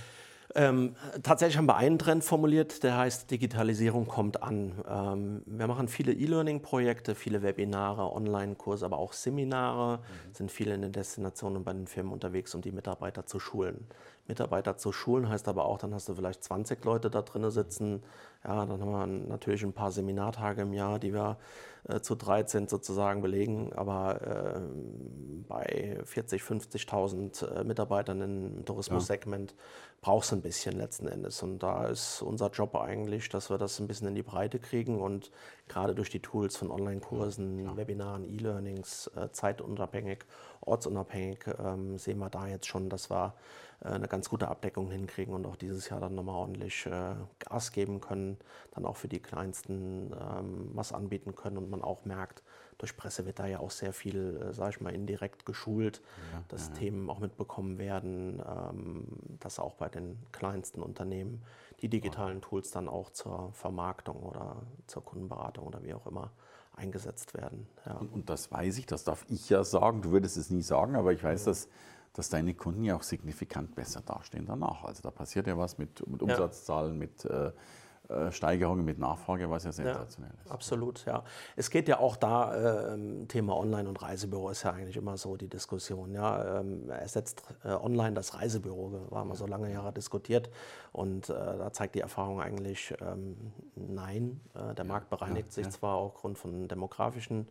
Ähm, 0.56 0.96
tatsächlich 1.22 1.58
haben 1.58 1.66
wir 1.66 1.76
einen 1.76 1.98
Trend 1.98 2.24
formuliert, 2.24 2.82
der 2.82 2.96
heißt 2.96 3.30
Digitalisierung 3.30 4.06
kommt 4.06 4.42
an. 4.42 4.72
Ähm, 4.88 5.42
wir 5.44 5.66
machen 5.66 5.86
viele 5.86 6.12
E-Learning-Projekte, 6.12 7.14
viele 7.14 7.42
Webinare, 7.42 8.10
Online-Kurse, 8.10 8.86
aber 8.86 8.98
auch 8.98 9.12
Seminare, 9.12 9.98
mhm. 9.98 10.34
sind 10.34 10.50
viele 10.50 10.74
in 10.74 10.82
den 10.82 10.92
Destinationen 10.92 11.58
und 11.58 11.64
bei 11.64 11.74
den 11.74 11.86
Firmen 11.86 12.12
unterwegs, 12.12 12.54
um 12.54 12.62
die 12.62 12.72
Mitarbeiter 12.72 13.26
zu 13.26 13.38
schulen. 13.38 13.86
Mitarbeiter 14.28 14.76
zu 14.76 14.92
schulen 14.92 15.28
heißt 15.28 15.48
aber 15.48 15.66
auch, 15.66 15.78
dann 15.78 15.94
hast 15.94 16.08
du 16.08 16.14
vielleicht 16.14 16.42
20 16.42 16.84
Leute 16.84 17.10
da 17.10 17.22
drin 17.22 17.48
sitzen. 17.50 18.02
Ja, 18.44 18.64
dann 18.66 18.80
haben 18.80 18.90
wir 18.90 19.06
natürlich 19.06 19.62
ein 19.62 19.72
paar 19.72 19.90
Seminartage 19.90 20.62
im 20.62 20.72
Jahr, 20.72 20.98
die 20.98 21.12
wir 21.12 21.36
äh, 21.88 22.00
zu 22.00 22.14
13 22.14 22.68
sozusagen 22.68 23.22
belegen. 23.22 23.72
Aber 23.74 24.20
äh, 24.22 24.60
bei 25.48 25.98
40, 26.04 26.42
50.000 26.42 27.46
äh, 27.46 27.64
Mitarbeitern 27.64 28.20
im 28.20 28.64
Tourismussegment 28.64 29.52
ja. 29.52 29.56
brauchst 30.00 30.32
du 30.32 30.36
ein 30.36 30.42
bisschen 30.42 30.76
letzten 30.76 31.08
Endes. 31.08 31.42
Und 31.42 31.60
da 31.60 31.86
ist 31.86 32.22
unser 32.22 32.50
Job 32.50 32.74
eigentlich, 32.76 33.28
dass 33.28 33.50
wir 33.50 33.58
das 33.58 33.78
ein 33.80 33.86
bisschen 33.86 34.08
in 34.08 34.14
die 34.14 34.22
Breite 34.22 34.58
kriegen 34.58 35.00
und 35.00 35.30
gerade 35.68 35.94
durch 35.94 36.10
die 36.10 36.20
Tools 36.20 36.56
von 36.56 36.70
Online-Kursen, 36.70 37.58
ja. 37.60 37.76
Webinaren, 37.76 38.24
E-Learnings, 38.24 39.10
äh, 39.16 39.30
zeitunabhängig, 39.30 40.24
ortsunabhängig, 40.60 41.46
ähm, 41.58 41.98
sehen 41.98 42.18
wir 42.18 42.30
da 42.30 42.46
jetzt 42.46 42.66
schon, 42.66 42.88
dass 42.88 43.10
wir 43.10 43.34
eine 43.80 44.08
ganz 44.08 44.28
gute 44.28 44.48
Abdeckung 44.48 44.90
hinkriegen 44.90 45.34
und 45.34 45.46
auch 45.46 45.56
dieses 45.56 45.88
Jahr 45.88 46.00
dann 46.00 46.14
nochmal 46.14 46.36
ordentlich 46.36 46.86
äh, 46.86 47.14
Gas 47.38 47.72
geben 47.72 48.00
können, 48.00 48.38
dann 48.72 48.86
auch 48.86 48.96
für 48.96 49.08
die 49.08 49.20
Kleinsten 49.20 50.12
ähm, 50.12 50.70
was 50.72 50.92
anbieten 50.92 51.34
können 51.34 51.58
und 51.58 51.70
man 51.70 51.82
auch 51.82 52.04
merkt, 52.04 52.42
durch 52.78 52.96
Presse 52.96 53.24
wird 53.26 53.38
da 53.38 53.46
ja 53.46 53.60
auch 53.60 53.70
sehr 53.70 53.92
viel, 53.92 54.40
äh, 54.42 54.52
sage 54.52 54.70
ich 54.70 54.80
mal, 54.80 54.94
indirekt 54.94 55.46
geschult, 55.46 56.02
ja, 56.32 56.42
dass 56.48 56.68
ja, 56.68 56.74
Themen 56.74 57.10
auch 57.10 57.18
mitbekommen 57.18 57.78
werden, 57.78 58.42
ähm, 58.46 59.06
dass 59.40 59.58
auch 59.58 59.74
bei 59.74 59.88
den 59.88 60.18
kleinsten 60.32 60.82
Unternehmen 60.82 61.42
die 61.80 61.88
digitalen 61.88 62.40
Tools 62.40 62.70
dann 62.70 62.88
auch 62.88 63.10
zur 63.10 63.52
Vermarktung 63.52 64.22
oder 64.22 64.62
zur 64.86 65.04
Kundenberatung 65.04 65.66
oder 65.66 65.82
wie 65.82 65.94
auch 65.94 66.06
immer 66.06 66.30
eingesetzt 66.74 67.34
werden. 67.34 67.66
Ja. 67.86 67.94
Und, 67.94 68.12
und, 68.12 68.30
das 68.30 68.50
weiß 68.50 68.78
ich, 68.78 68.86
das 68.86 69.04
darf 69.04 69.24
ich 69.28 69.48
ja 69.48 69.64
sagen, 69.64 70.02
du 70.02 70.10
würdest 70.10 70.36
es 70.36 70.50
nie 70.50 70.62
sagen, 70.62 70.96
aber 70.96 71.12
ich 71.12 71.22
weiß, 71.22 71.44
dass, 71.44 71.68
dass 72.16 72.30
deine 72.30 72.54
Kunden 72.54 72.82
ja 72.82 72.96
auch 72.96 73.02
signifikant 73.02 73.74
besser 73.74 74.00
dastehen 74.00 74.46
danach. 74.46 74.84
Also 74.84 75.02
da 75.02 75.10
passiert 75.10 75.46
ja 75.46 75.58
was 75.58 75.76
mit, 75.76 76.06
mit 76.06 76.22
Umsatzzahlen, 76.22 76.96
mit 76.96 77.26
äh, 77.26 77.52
Steigerungen 78.30 78.84
mit 78.84 78.98
Nachfrage, 78.98 79.50
was 79.50 79.64
ja 79.64 79.72
sensationell 79.72 80.32
ja, 80.32 80.42
ist. 80.44 80.50
Absolut, 80.50 81.04
ja. 81.06 81.24
Es 81.56 81.70
geht 81.70 81.88
ja 81.88 81.98
auch 81.98 82.16
da, 82.16 82.94
äh, 82.94 83.26
Thema 83.26 83.56
Online- 83.56 83.88
und 83.88 84.00
Reisebüro 84.00 84.50
ist 84.50 84.62
ja 84.62 84.72
eigentlich 84.72 84.96
immer 84.96 85.16
so 85.16 85.36
die 85.36 85.48
Diskussion. 85.48 86.12
Ja, 86.12 86.60
ähm, 86.60 86.88
ersetzt 86.90 87.42
äh, 87.64 87.68
online 87.68 88.14
das 88.14 88.34
Reisebüro, 88.34 89.06
war 89.10 89.24
mal 89.24 89.34
so 89.34 89.46
lange 89.46 89.72
Jahre 89.72 89.92
diskutiert 89.92 90.50
und 90.92 91.28
äh, 91.28 91.34
da 91.34 91.72
zeigt 91.72 91.94
die 91.94 92.00
Erfahrung 92.00 92.40
eigentlich, 92.40 92.94
ähm, 93.00 93.36
nein, 93.74 94.40
äh, 94.54 94.74
der 94.74 94.84
Markt 94.84 95.10
bereinigt 95.10 95.48
ja, 95.48 95.52
sich 95.52 95.64
ja. 95.66 95.70
zwar 95.70 95.96
aufgrund 95.96 96.38
von 96.38 96.68
demografischen 96.68 97.38
mhm. 97.38 97.46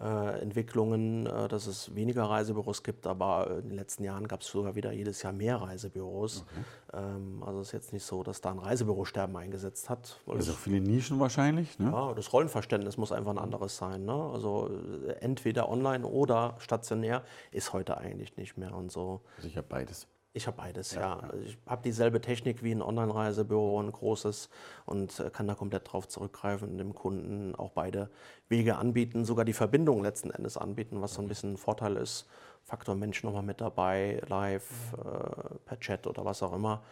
Äh, 0.00 0.40
Entwicklungen, 0.40 1.24
dass 1.24 1.66
es 1.66 1.94
weniger 1.94 2.24
Reisebüros 2.24 2.82
gibt, 2.82 3.06
aber 3.06 3.58
in 3.58 3.68
den 3.68 3.76
letzten 3.76 4.04
Jahren 4.04 4.26
gab 4.28 4.40
es 4.40 4.46
sogar 4.46 4.74
wieder 4.74 4.92
jedes 4.92 5.22
Jahr 5.22 5.32
mehr 5.32 5.56
Reisebüros. 5.56 6.44
Okay. 6.50 7.04
Ähm, 7.04 7.42
also 7.44 7.60
es 7.60 7.68
ist 7.68 7.72
jetzt 7.72 7.92
nicht 7.92 8.04
so, 8.04 8.22
dass 8.22 8.40
da 8.40 8.50
ein 8.50 8.58
Reisebürosterben 8.58 9.36
eingesetzt 9.36 9.88
hat. 9.88 9.89
Also 10.26 10.52
viele 10.52 10.80
Nischen 10.80 11.18
wahrscheinlich. 11.20 11.78
Ne? 11.78 11.90
Ja, 11.90 12.14
das 12.14 12.32
Rollenverständnis 12.32 12.96
muss 12.96 13.12
einfach 13.12 13.32
ein 13.32 13.38
anderes 13.38 13.76
sein. 13.76 14.04
Ne? 14.04 14.12
Also 14.12 14.70
äh, 15.06 15.12
entweder 15.20 15.68
online 15.68 16.06
oder 16.06 16.56
stationär 16.58 17.22
ist 17.50 17.72
heute 17.72 17.98
eigentlich 17.98 18.36
nicht 18.36 18.56
mehr 18.56 18.74
und 18.74 18.92
so. 18.92 19.20
Also 19.36 19.48
ich 19.48 19.56
habe 19.56 19.66
beides. 19.68 20.06
Ich 20.32 20.46
habe 20.46 20.56
beides, 20.58 20.94
ja. 20.94 21.00
ja. 21.00 21.30
Ich 21.44 21.58
habe 21.66 21.82
dieselbe 21.82 22.20
Technik 22.20 22.62
wie 22.62 22.70
ein 22.70 22.82
Online-Reisebüro, 22.82 23.82
ein 23.82 23.90
großes 23.90 24.48
und 24.86 25.18
äh, 25.18 25.28
kann 25.28 25.48
da 25.48 25.54
komplett 25.54 25.92
drauf 25.92 26.06
zurückgreifen 26.06 26.70
und 26.70 26.78
dem 26.78 26.94
Kunden 26.94 27.56
auch 27.56 27.72
beide 27.72 28.10
Wege 28.48 28.76
anbieten, 28.76 29.24
sogar 29.24 29.44
die 29.44 29.52
Verbindung 29.52 30.04
letzten 30.04 30.30
Endes 30.30 30.56
anbieten, 30.56 31.00
was 31.00 31.14
so 31.14 31.22
ein 31.22 31.26
bisschen 31.26 31.54
ein 31.54 31.56
Vorteil 31.56 31.96
ist. 31.96 32.26
Faktor 32.70 32.94
Mensch 32.94 33.24
nochmal 33.24 33.42
mit 33.42 33.60
dabei, 33.60 34.22
live, 34.28 34.92
äh, 34.92 35.54
per 35.64 35.80
Chat 35.80 36.06
oder 36.06 36.24
was 36.24 36.40
auch 36.42 36.52
immer 36.52 36.82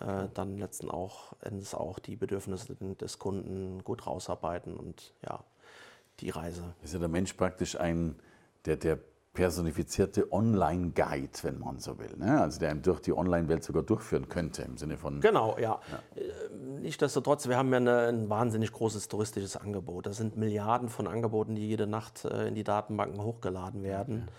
äh, 0.00 0.28
dann 0.34 0.58
letzten 0.58 0.90
auch, 0.90 1.32
Endes 1.40 1.74
auch 1.74 1.98
die 1.98 2.16
Bedürfnisse 2.16 2.74
des 2.74 3.18
Kunden 3.18 3.82
gut 3.84 4.06
rausarbeiten 4.06 4.76
und 4.76 5.14
ja, 5.24 5.44
die 6.20 6.30
Reise. 6.30 6.74
Ist 6.82 6.92
ja 6.92 6.98
der 6.98 7.08
Mensch 7.08 7.34
praktisch 7.34 7.78
ein, 7.78 8.16
der, 8.64 8.76
der 8.76 8.98
personifizierte 9.32 10.32
Online-Guide, 10.32 11.30
wenn 11.42 11.60
man 11.60 11.78
so 11.78 11.98
will. 11.98 12.16
Ne? 12.16 12.40
Also 12.40 12.58
der 12.58 12.70
einem 12.70 12.82
durch 12.82 13.00
die 13.00 13.12
Online-Welt 13.12 13.62
sogar 13.62 13.84
durchführen 13.84 14.28
könnte 14.28 14.62
im 14.62 14.76
Sinne 14.76 14.96
von. 14.96 15.20
Genau, 15.20 15.56
ja. 15.58 15.80
ja. 15.92 16.22
Äh, 16.78 16.82
nichtsdestotrotz, 16.82 17.48
wir 17.48 17.56
haben 17.56 17.70
ja 17.70 17.78
eine, 17.78 17.98
ein 18.08 18.28
wahnsinnig 18.28 18.72
großes 18.72 19.08
touristisches 19.08 19.56
Angebot. 19.56 20.06
Das 20.06 20.16
sind 20.16 20.36
Milliarden 20.36 20.88
von 20.88 21.06
Angeboten, 21.06 21.54
die 21.54 21.66
jede 21.66 21.86
Nacht 21.86 22.24
äh, 22.24 22.48
in 22.48 22.54
die 22.54 22.64
Datenbanken 22.64 23.22
hochgeladen 23.22 23.82
werden. 23.82 24.26
Ja. 24.26 24.32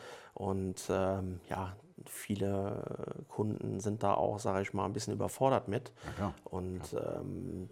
Und 0.46 0.82
ähm, 0.90 1.42
ja, 1.50 1.76
viele 2.06 3.26
Kunden 3.28 3.80
sind 3.80 4.04
da 4.04 4.14
auch, 4.14 4.40
sage 4.40 4.62
ich 4.62 4.74
mal, 4.74 4.86
ein 4.86 4.94
bisschen 4.94 5.14
überfordert 5.14 5.68
mit. 5.68 5.92
Ja, 6.18 6.34
und 6.46 6.82
ähm, 6.94 7.70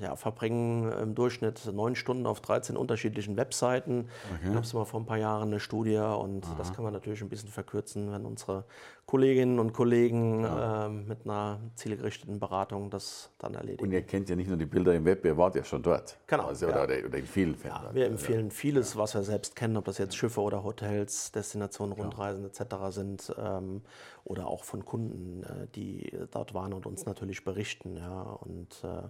ja, 0.00 0.16
verbringen 0.16 0.90
im 0.92 1.14
Durchschnitt 1.14 1.70
neun 1.72 1.94
Stunden 1.94 2.26
auf 2.26 2.40
13 2.40 2.76
unterschiedlichen 2.76 3.36
Webseiten. 3.36 4.08
Okay. 4.40 4.54
Gab 4.54 4.64
es 4.64 4.74
mal 4.74 4.84
vor 4.84 5.00
ein 5.00 5.06
paar 5.06 5.18
Jahren 5.18 5.48
eine 5.48 5.60
Studie 5.60 5.96
und 5.96 6.44
Aha. 6.44 6.54
das 6.58 6.72
kann 6.72 6.84
man 6.84 6.92
natürlich 6.92 7.22
ein 7.22 7.28
bisschen 7.28 7.48
verkürzen, 7.48 8.12
wenn 8.12 8.24
unsere 8.24 8.64
Kolleginnen 9.08 9.58
und 9.58 9.72
Kollegen 9.72 10.42
ja. 10.42 10.84
äh, 10.84 10.88
mit 10.90 11.24
einer 11.24 11.60
zielgerichteten 11.76 12.38
Beratung 12.38 12.90
das 12.90 13.30
dann 13.38 13.54
erledigen. 13.54 13.82
Und 13.82 13.92
ihr 13.92 14.02
kennt 14.02 14.28
ja 14.28 14.36
nicht 14.36 14.48
nur 14.48 14.58
die 14.58 14.66
Bilder 14.66 14.94
im 14.94 15.06
Web, 15.06 15.24
ihr 15.24 15.34
wart 15.38 15.54
ja 15.54 15.64
schon 15.64 15.82
dort. 15.82 16.18
Genau. 16.26 16.44
Also, 16.44 16.68
ja. 16.68 16.84
oder, 16.84 16.94
oder, 17.06 17.16
in 17.16 17.26
vielen 17.26 17.54
Fällen. 17.54 17.74
Ja, 17.74 17.94
wir 17.94 18.04
empfehlen 18.04 18.50
vieles, 18.50 18.98
was 18.98 19.14
wir 19.14 19.22
selbst 19.22 19.56
kennen, 19.56 19.78
ob 19.78 19.86
das 19.86 19.96
jetzt 19.96 20.14
Schiffe 20.14 20.42
oder 20.42 20.62
Hotels, 20.62 21.32
Destinationen, 21.32 21.94
Rundreisen 21.94 22.44
etc. 22.44 22.60
sind 22.90 23.34
ähm, 23.38 23.80
oder 24.24 24.46
auch 24.46 24.64
von 24.64 24.84
Kunden, 24.84 25.42
äh, 25.42 25.66
die 25.74 26.12
dort 26.30 26.52
waren 26.52 26.74
und 26.74 26.84
uns 26.84 27.06
natürlich 27.06 27.44
berichten. 27.44 27.96
Ja. 27.96 28.20
Und 28.20 28.84
äh, 28.84 29.08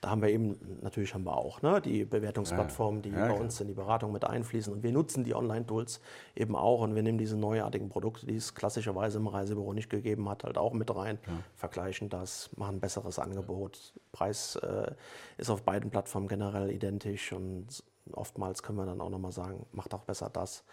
da 0.00 0.10
haben 0.10 0.22
wir 0.22 0.30
eben, 0.30 0.58
natürlich 0.80 1.12
haben 1.12 1.24
wir 1.24 1.36
auch 1.36 1.60
ne, 1.60 1.80
die 1.82 2.06
Bewertungsplattformen, 2.06 3.02
die 3.02 3.10
ja, 3.10 3.28
bei 3.28 3.38
uns 3.38 3.60
in 3.60 3.68
die 3.68 3.74
Beratung 3.74 4.12
mit 4.12 4.24
einfließen. 4.24 4.72
Und 4.72 4.82
wir 4.82 4.92
nutzen 4.92 5.24
die 5.24 5.34
Online-Tools 5.34 6.00
eben 6.34 6.56
auch 6.56 6.80
und 6.80 6.94
wir 6.94 7.02
nehmen 7.02 7.18
diese 7.18 7.36
neuartigen 7.36 7.90
Produkte, 7.90 8.24
die 8.26 8.36
es 8.36 8.54
klassischerweise 8.54 9.18
im 9.18 9.26
Reisebüro 9.26 9.74
nicht 9.74 9.90
gegeben 9.90 10.28
hat, 10.30 10.44
halt 10.44 10.56
auch 10.56 10.72
mit 10.72 10.94
rein, 10.94 11.18
ja. 11.26 11.32
vergleichen 11.54 12.08
das, 12.08 12.48
machen 12.56 12.76
ein 12.76 12.80
besseres 12.80 13.18
Angebot. 13.18 13.92
Preis 14.12 14.56
äh, 14.56 14.92
ist 15.36 15.50
auf 15.50 15.62
beiden 15.62 15.90
Plattformen 15.90 16.28
generell 16.28 16.70
identisch 16.70 17.32
und 17.32 17.84
oftmals 18.12 18.62
können 18.62 18.78
wir 18.78 18.86
dann 18.86 19.02
auch 19.02 19.10
nochmal 19.10 19.32
sagen, 19.32 19.66
macht 19.72 19.92
auch 19.92 20.04
besser 20.04 20.30
das. 20.32 20.64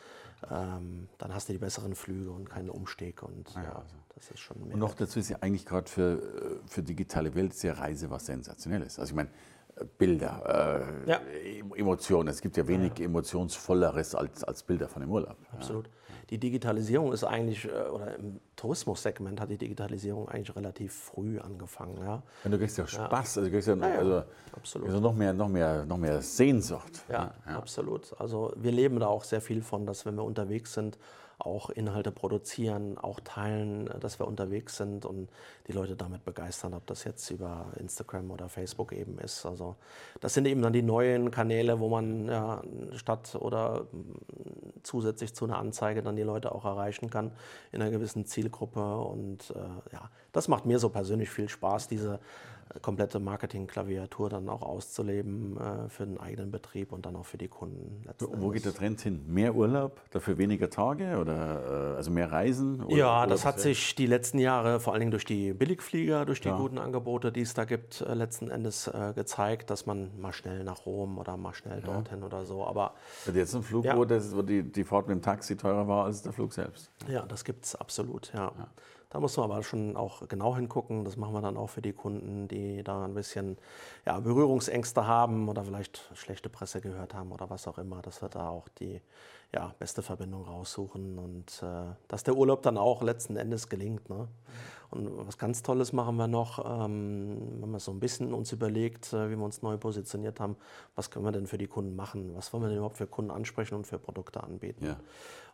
Ähm, 0.52 1.10
dann 1.18 1.34
hast 1.34 1.50
du 1.50 1.54
die 1.54 1.60
besseren 1.60 1.96
Flüge 1.96 2.32
und 2.32 2.50
keinen 2.50 2.70
Umstieg. 2.70 3.24
Und 3.24 3.50
ja, 3.56 3.64
ja 3.64 3.70
also. 3.74 3.96
das 4.16 4.32
ist 4.32 4.40
schon 4.40 4.64
mehr. 4.64 4.74
Und 4.74 4.80
noch 4.80 4.94
dazu 4.94 5.20
ist 5.20 5.30
ja 5.30 5.38
eigentlich 5.42 5.66
gerade 5.66 5.90
für, 5.90 6.22
äh, 6.22 6.68
für 6.68 6.84
digitale 6.84 7.34
Welt 7.36 7.54
sehr 7.54 7.78
Reise 7.78 8.10
was 8.10 8.26
Sensationelles. 8.28 9.00
Also 9.00 9.12
ich 9.12 9.16
meine, 9.16 9.30
äh, 9.76 9.86
Bilder, 9.98 10.96
äh, 11.06 11.10
ja. 11.10 11.22
Emotionen. 11.76 12.30
Es 12.30 12.42
gibt 12.42 12.58
ja 12.58 12.68
wenig 12.68 13.00
ja. 13.00 13.06
emotionsvolleres 13.06 14.16
als, 14.16 14.44
als 14.44 14.64
Bilder 14.64 14.88
von 14.88 15.02
dem 15.02 15.12
Urlaub. 15.12 15.38
Absolut 15.54 15.90
die 16.30 16.38
Digitalisierung 16.38 17.14
ist 17.14 17.24
eigentlich, 17.24 17.66
äh, 17.66 17.90
oder 17.90 18.16
im 18.16 18.40
Tourismussegment 18.56 19.40
hat 19.40 19.50
die 19.50 19.58
Digitalisierung 19.58 20.28
eigentlich 20.30 20.56
relativ 20.56 20.94
früh 20.94 21.40
angefangen. 21.40 21.98
Ja. 22.02 22.24
Und 22.44 22.52
du 22.52 22.58
kriegst 22.58 22.78
ja 22.78 22.88
Spaß, 22.88 23.36
ja. 23.36 23.42
also 23.42 23.42
du 23.42 23.52
kriegst 23.52 23.68
ja, 23.68 23.76
ja, 23.76 23.98
also, 23.98 24.24
absolut. 24.54 24.88
Also 24.90 25.00
noch, 25.00 25.14
mehr, 25.14 25.34
noch, 25.34 25.50
mehr, 25.50 25.86
noch 25.86 25.98
mehr 25.98 26.22
Sehnsucht. 26.22 27.04
Ja, 27.10 27.34
ja, 27.48 27.58
absolut. 27.58 28.14
Also 28.20 28.54
wir 28.56 28.72
leben 28.72 29.00
da 29.00 29.08
auch 29.08 29.24
sehr 29.24 29.42
viel 29.42 29.62
von, 29.62 29.86
dass 29.86 30.06
wenn 30.06 30.16
wir 30.16 30.24
unterwegs 30.24 30.74
sind, 30.74 30.98
auch 31.40 31.70
Inhalte 31.70 32.12
produzieren, 32.12 32.98
auch 32.98 33.20
teilen, 33.20 33.90
dass 34.00 34.20
wir 34.20 34.28
unterwegs 34.28 34.78
sind 34.78 35.06
und 35.06 35.30
die 35.68 35.72
Leute 35.72 35.96
damit 35.96 36.26
begeistern, 36.26 36.74
ob 36.74 36.86
das 36.88 37.04
jetzt 37.04 37.30
über 37.30 37.68
Instagram 37.80 38.32
oder 38.32 38.50
Facebook 38.50 38.92
eben 38.92 39.20
ist. 39.20 39.46
Also 39.46 39.76
das 40.20 40.34
sind 40.34 40.48
eben 40.48 40.62
dann 40.62 40.74
die 40.74 40.82
neuen 40.82 41.30
Kanäle, 41.30 41.80
wo 41.80 41.90
man 41.90 42.28
ja, 42.28 42.62
statt 42.96 43.38
oder 43.40 43.86
zusätzlich 44.82 45.36
zu 45.36 45.46
einer 45.46 45.60
Anzeige 45.60 45.97
dann 46.02 46.16
die 46.16 46.24
Leute 46.24 46.54
auch 46.54 46.66
erreichen 46.66 47.10
kann 47.10 47.32
in 47.72 47.82
einer 47.82 47.92
gewissen 47.92 48.26
Zielgruppe. 48.26 48.98
Und 48.98 49.52
äh, 49.52 49.94
ja, 49.94 50.10
das 50.32 50.48
macht 50.48 50.66
mir 50.66 50.80
so 50.80 50.90
persönlich 50.90 51.30
viel 51.30 51.50
Spaß, 51.50 51.88
diese 51.88 52.20
komplette 52.82 53.20
Marketing-Klaviatur 53.20 54.30
dann 54.30 54.50
auch 54.50 54.62
auszuleben 54.62 55.58
äh, 55.58 55.90
für 55.90 56.06
den 56.06 56.20
eigenen 56.20 56.52
Betrieb 56.52 56.92
und 56.92 57.06
dann 57.06 57.16
auch 57.16 57.26
für 57.26 57.38
die 57.38 57.48
Kunden. 57.48 58.04
Wo 58.20 58.50
geht 58.50 58.66
der 58.66 58.74
Trend 58.74 59.02
hin? 59.02 59.24
Mehr 59.28 59.56
Urlaub, 59.56 60.02
dafür 60.12 60.38
weniger 60.38 60.70
Tage 60.70 61.18
oder 61.18 61.94
äh, 61.94 61.98
also 61.98 62.12
mehr 62.12 62.32
Reisen? 62.32 62.84
Oder, 62.84 62.96
ja, 62.96 63.28
das 63.28 63.46
hat 63.46 63.60
sich 63.60 63.96
die 63.96 64.06
letzten 64.06 64.40
Jahre 64.40 64.80
vor 64.80 64.94
allen 64.94 65.02
Dingen 65.02 65.12
durch 65.12 65.26
die 65.26 65.54
Billigflieger, 65.54 66.26
durch 66.26 66.42
die 66.42 66.50
ja. 66.50 66.58
guten 66.58 66.78
Angebote, 66.78 67.32
die 67.32 67.42
es 67.42 67.54
da 67.54 67.66
gibt, 67.66 68.02
äh, 68.02 68.14
letzten 68.14 68.50
Endes 68.50 68.88
äh, 68.88 69.14
gezeigt, 69.16 69.70
dass 69.70 69.86
man 69.86 70.12
mal 70.20 70.34
schnell 70.34 70.64
nach 70.64 70.86
Rom 70.86 71.18
oder 71.18 71.38
mal 71.38 71.54
schnell 71.54 71.80
ja. 71.80 71.86
dorthin 71.86 72.24
oder 72.24 72.46
so. 72.46 72.66
Aber 72.66 72.94
hat 73.26 73.36
jetzt 73.36 73.56
ein 73.56 73.64
Flug, 73.64 73.86
ja. 73.86 73.98
wo, 73.98 74.06
das, 74.06 74.36
wo 74.36 74.42
die, 74.42 74.64
die 74.64 74.84
Fahrt 74.84 75.08
mit 75.08 75.16
dem 75.16 75.22
Taxi 75.22 75.56
teurer 75.56 75.88
war 75.88 76.06
als 76.06 76.22
der 76.22 76.34
Flug 76.34 76.54
selbst? 76.54 76.92
Ja, 77.08 77.24
das 77.24 77.44
gibt 77.44 77.66
es 77.66 77.76
absolut, 77.76 78.32
ja. 78.34 78.52
Da 79.10 79.20
muss 79.22 79.38
man 79.38 79.50
aber 79.50 79.64
schon 79.64 79.96
auch 79.96 80.28
genau 80.28 80.56
hingucken. 80.56 81.06
Das 81.06 81.16
machen 81.16 81.34
wir 81.34 81.42
dann 81.42 81.56
auch 81.56 81.70
für 81.70 81.82
die 81.82 81.94
Kunden, 81.94 82.48
die 82.48 82.84
da 82.84 83.06
ein 83.06 83.14
bisschen 83.14 83.58
ja, 84.06 84.20
Berührungsängste 84.20 85.08
haben 85.08 85.48
oder 85.48 85.64
vielleicht 85.64 86.10
schlechte 86.14 86.50
Presse 86.50 86.82
gehört 86.82 87.14
haben 87.14 87.32
oder 87.32 87.50
was 87.50 87.68
auch 87.68 87.78
immer, 87.78 88.02
dass 88.02 88.22
wir 88.22 88.30
da 88.30 88.50
auch 88.50 88.68
die 88.80 89.02
ja, 89.54 89.74
beste 89.80 90.02
Verbindung 90.02 90.44
raussuchen 90.44 91.18
und 91.20 91.64
äh, 91.64 91.94
dass 92.10 92.24
der 92.24 92.36
Urlaub 92.36 92.64
dann 92.64 92.78
auch 92.78 93.02
letzten 93.02 93.38
Endes 93.38 93.70
gelingt. 93.70 94.10
Ne? 94.10 94.28
Und 94.90 95.28
was 95.28 95.38
ganz 95.38 95.64
Tolles 95.64 95.92
machen 95.92 96.16
wir 96.16 96.28
noch, 96.28 96.64
ähm, 96.66 97.38
wenn 97.60 97.72
man 97.72 97.80
so 97.80 97.92
ein 97.92 98.00
bisschen 98.00 98.34
uns 98.34 98.52
überlegt, 98.52 99.12
äh, 99.14 99.30
wie 99.30 99.36
wir 99.36 99.44
uns 99.44 99.62
neu 99.62 99.78
positioniert 99.78 100.40
haben, 100.40 100.56
was 100.96 101.12
können 101.12 101.26
wir 101.26 101.32
denn 101.32 101.48
für 101.48 101.58
die 101.58 101.68
Kunden 101.68 101.96
machen? 101.96 102.32
Was 102.36 102.54
wollen 102.54 102.64
wir 102.64 102.70
denn 102.70 102.78
überhaupt 102.78 102.98
für 102.98 103.08
Kunden 103.08 103.32
ansprechen 103.32 103.76
und 103.76 103.86
für 103.86 104.00
Produkte 104.00 104.44
anbieten? 104.44 104.86
Ja. 104.86 104.98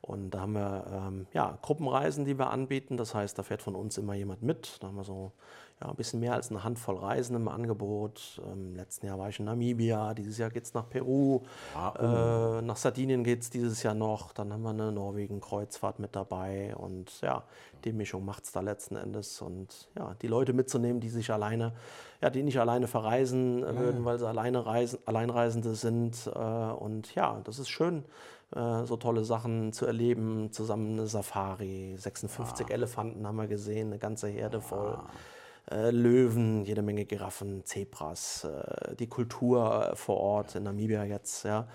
Und 0.01 0.31
da 0.31 0.41
haben 0.41 0.53
wir 0.53 0.85
ähm, 0.91 1.27
ja, 1.33 1.57
Gruppenreisen, 1.61 2.25
die 2.25 2.37
wir 2.37 2.49
anbieten. 2.49 2.97
Das 2.97 3.15
heißt, 3.15 3.39
da 3.39 3.43
fährt 3.43 3.61
von 3.61 3.75
uns 3.75 3.97
immer 3.97 4.13
jemand 4.13 4.43
mit. 4.43 4.77
Da 4.81 4.87
haben 4.87 4.95
wir 4.97 5.05
so 5.05 5.31
ja, 5.83 5.89
ein 5.89 5.95
bisschen 5.95 6.19
mehr 6.19 6.33
als 6.33 6.49
eine 6.49 6.63
Handvoll 6.63 6.97
Reisen 6.97 7.35
im 7.35 7.47
Angebot. 7.47 8.41
Im 8.51 8.75
letzten 8.75 9.07
Jahr 9.07 9.19
war 9.19 9.29
ich 9.29 9.39
in 9.39 9.45
Namibia, 9.45 10.13
dieses 10.13 10.37
Jahr 10.37 10.49
geht 10.49 10.63
es 10.63 10.73
nach 10.73 10.89
Peru, 10.89 11.41
ah, 11.75 11.93
oh. 11.99 12.59
äh, 12.59 12.61
nach 12.61 12.77
Sardinien 12.77 13.23
geht 13.23 13.41
es 13.41 13.49
dieses 13.49 13.83
Jahr 13.83 13.93
noch, 13.93 14.31
dann 14.31 14.53
haben 14.53 14.63
wir 14.63 14.69
eine 14.69 14.91
Norwegen-Kreuzfahrt 14.91 15.99
mit 15.99 16.15
dabei 16.15 16.73
und 16.75 17.19
ja, 17.21 17.43
die 17.83 17.91
Mischung 17.91 18.23
macht 18.23 18.45
es 18.45 18.53
da 18.53 18.61
letzten 18.61 18.95
Endes 18.95 19.41
und 19.41 19.89
ja, 19.97 20.15
die 20.21 20.27
Leute 20.27 20.53
mitzunehmen, 20.53 21.01
die 21.01 21.09
sich 21.09 21.31
alleine, 21.31 21.73
ja, 22.21 22.29
die 22.29 22.43
nicht 22.43 22.59
alleine 22.59 22.87
verreisen 22.87 23.59
ja. 23.59 23.75
würden, 23.75 24.05
weil 24.05 24.19
sie 24.19 24.27
alleine 24.27 24.65
reisen, 24.65 24.99
Alleinreisende 25.05 25.75
sind 25.75 26.31
äh, 26.33 26.39
und 26.39 27.13
ja, 27.13 27.41
das 27.43 27.59
ist 27.59 27.69
schön, 27.69 28.05
äh, 28.55 28.85
so 28.85 28.95
tolle 28.95 29.25
Sachen 29.25 29.73
zu 29.73 29.85
erleben, 29.85 30.53
zusammen 30.53 30.93
eine 30.93 31.07
Safari, 31.07 31.95
56 31.97 32.67
ah. 32.67 32.73
Elefanten 32.73 33.27
haben 33.27 33.35
wir 33.35 33.47
gesehen, 33.47 33.87
eine 33.87 33.99
ganze 33.99 34.29
Herde 34.29 34.61
voll. 34.61 34.95
Ah 34.97 35.09
äh, 35.71 35.91
Löwen, 35.91 36.65
jede 36.65 36.81
Menge 36.81 37.05
Giraffen, 37.05 37.65
Zebras, 37.65 38.43
äh, 38.43 38.95
die 38.95 39.07
Kultur 39.07 39.91
vor 39.95 40.17
Ort 40.17 40.55
in 40.55 40.63
Namibia 40.63 41.03
jetzt, 41.03 41.43
ja, 41.43 41.67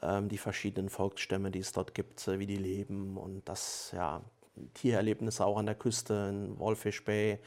ähm, 0.00 0.28
die 0.28 0.38
verschiedenen 0.38 0.88
Volksstämme, 0.88 1.50
die 1.50 1.60
es 1.60 1.72
dort 1.72 1.94
gibt, 1.94 2.26
äh, 2.28 2.38
wie 2.38 2.46
die 2.46 2.56
leben 2.56 3.16
und 3.16 3.48
das, 3.48 3.92
ja, 3.94 4.22
Tiererlebnisse 4.74 5.44
auch 5.44 5.56
an 5.56 5.66
der 5.66 5.74
Küste 5.74 6.28
in 6.30 6.58
Walfish 6.60 7.04
Bay 7.04 7.38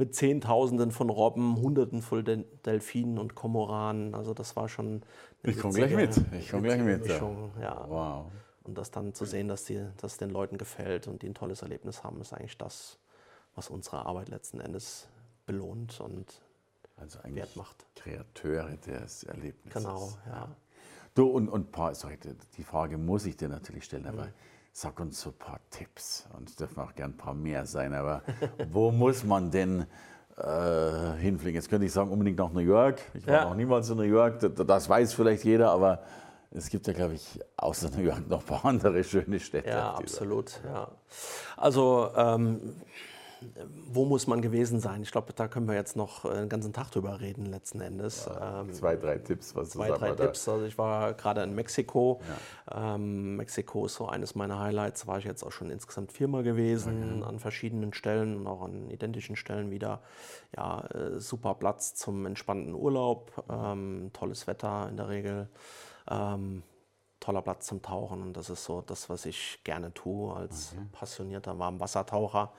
mit 0.00 0.14
Zehntausenden 0.14 0.90
von 0.90 1.10
Robben, 1.10 1.56
Hunderten 1.56 2.02
von 2.02 2.24
Del 2.24 2.44
Delfinen 2.64 3.18
und 3.18 3.34
Komoranen. 3.34 4.14
Also 4.14 4.34
das 4.34 4.56
war 4.56 4.68
schon. 4.68 5.02
Ich 5.42 5.58
komme 5.58 5.74
gleich 5.74 5.94
mit. 5.94 6.20
Ich 6.38 6.50
komme 6.50 6.64
gleich 6.64 6.80
mit. 6.80 7.06
Mischung, 7.06 7.52
ja. 7.60 7.84
Wow. 7.88 8.26
Und 8.62 8.78
das 8.78 8.90
dann 8.90 9.14
zu 9.14 9.24
sehen, 9.24 9.48
dass, 9.48 9.64
die, 9.64 9.84
dass 9.98 10.16
den 10.16 10.30
Leuten 10.30 10.58
gefällt 10.58 11.06
und 11.06 11.22
die 11.22 11.28
ein 11.28 11.34
tolles 11.34 11.62
Erlebnis 11.62 12.02
haben, 12.02 12.20
ist 12.20 12.32
eigentlich 12.32 12.58
das, 12.58 12.98
was 13.54 13.68
unsere 13.68 14.06
Arbeit 14.06 14.28
letzten 14.28 14.60
Endes 14.60 15.08
belohnt 15.50 16.00
und 16.00 16.40
also 16.96 17.18
Wert 17.24 17.56
macht. 17.56 17.86
Kreateure 17.96 18.76
des 18.76 19.24
Erlebnisses. 19.24 19.82
Genau, 19.82 20.12
ja. 20.26 20.48
Du, 21.14 21.26
und, 21.26 21.48
und 21.48 21.72
paar, 21.72 21.94
sorry, 21.94 22.18
die 22.56 22.62
Frage 22.62 22.96
muss 22.98 23.26
ich 23.26 23.36
dir 23.36 23.48
natürlich 23.48 23.84
stellen, 23.84 24.06
aber 24.06 24.26
mhm. 24.26 24.32
sag 24.72 25.00
uns 25.00 25.20
so 25.20 25.30
ein 25.30 25.38
paar 25.38 25.60
Tipps. 25.70 26.28
Und 26.36 26.48
es 26.48 26.56
dürfen 26.56 26.78
auch 26.80 26.94
gern 26.94 27.12
ein 27.12 27.16
paar 27.16 27.34
mehr 27.34 27.66
sein, 27.66 27.94
aber 27.94 28.22
wo 28.70 28.92
muss 28.92 29.24
man 29.24 29.50
denn 29.50 29.86
äh, 30.36 31.16
hinfliegen? 31.18 31.56
Jetzt 31.56 31.68
könnte 31.68 31.86
ich 31.86 31.92
sagen, 31.92 32.10
unbedingt 32.10 32.38
nach 32.38 32.52
New 32.52 32.60
York. 32.60 33.00
Ich 33.14 33.26
war 33.26 33.34
ja. 33.34 33.44
noch 33.46 33.56
niemals 33.56 33.90
in 33.90 33.96
New 33.96 34.02
York, 34.04 34.38
das, 34.38 34.52
das 34.54 34.88
weiß 34.88 35.14
vielleicht 35.14 35.44
jeder, 35.44 35.70
aber 35.72 36.04
es 36.52 36.68
gibt 36.68 36.86
ja, 36.86 36.92
glaube 36.92 37.14
ich, 37.14 37.40
außer 37.56 37.90
New 37.90 38.02
York 38.02 38.28
noch 38.28 38.40
ein 38.40 38.46
paar 38.46 38.64
andere 38.66 39.02
schöne 39.02 39.40
Städte. 39.40 39.70
Ja, 39.70 39.94
absolut. 39.94 40.60
Ja. 40.64 40.92
Also 41.56 42.10
ähm, 42.16 42.76
wo 43.92 44.04
muss 44.04 44.26
man 44.26 44.42
gewesen 44.42 44.80
sein? 44.80 45.02
Ich 45.02 45.10
glaube, 45.10 45.32
da 45.32 45.48
können 45.48 45.66
wir 45.66 45.74
jetzt 45.74 45.96
noch 45.96 46.24
einen 46.24 46.48
ganzen 46.48 46.72
Tag 46.72 46.90
drüber 46.90 47.20
reden, 47.20 47.46
letzten 47.46 47.80
Endes. 47.80 48.26
Ja, 48.26 48.60
ähm, 48.60 48.72
zwei, 48.72 48.96
drei 48.96 49.18
Tipps, 49.18 49.54
was 49.54 49.70
Zwei, 49.70 49.90
drei 49.90 50.12
Tipps. 50.12 50.48
Also 50.48 50.64
ich 50.66 50.78
war 50.78 51.14
gerade 51.14 51.42
in 51.42 51.54
Mexiko. 51.54 52.20
Ja. 52.70 52.94
Ähm, 52.94 53.36
Mexiko 53.36 53.86
ist 53.86 53.94
so 53.94 54.08
eines 54.08 54.34
meiner 54.34 54.58
Highlights. 54.58 55.06
War 55.06 55.18
ich 55.18 55.24
jetzt 55.24 55.42
auch 55.42 55.52
schon 55.52 55.70
insgesamt 55.70 56.12
viermal 56.12 56.42
gewesen, 56.42 57.20
okay. 57.20 57.28
an 57.28 57.38
verschiedenen 57.38 57.92
Stellen 57.92 58.36
und 58.36 58.46
auch 58.46 58.62
an 58.62 58.90
identischen 58.90 59.36
Stellen 59.36 59.70
wieder. 59.70 60.00
Ja, 60.56 60.86
äh, 60.86 61.18
super 61.18 61.54
Platz 61.54 61.94
zum 61.94 62.26
entspannten 62.26 62.74
Urlaub. 62.74 63.44
Ähm, 63.50 64.10
tolles 64.12 64.46
Wetter 64.46 64.88
in 64.88 64.96
der 64.96 65.08
Regel. 65.08 65.48
Ähm, 66.10 66.62
toller 67.20 67.42
Platz 67.42 67.66
zum 67.66 67.82
Tauchen 67.82 68.22
und 68.22 68.36
das 68.36 68.50
ist 68.50 68.64
so 68.64 68.82
das, 68.82 69.08
was 69.08 69.26
ich 69.26 69.60
gerne 69.62 69.92
tue 69.94 70.34
als 70.34 70.72
okay. 70.72 70.86
passionierter 70.92 71.58
Warmwassertaucher 71.58 72.50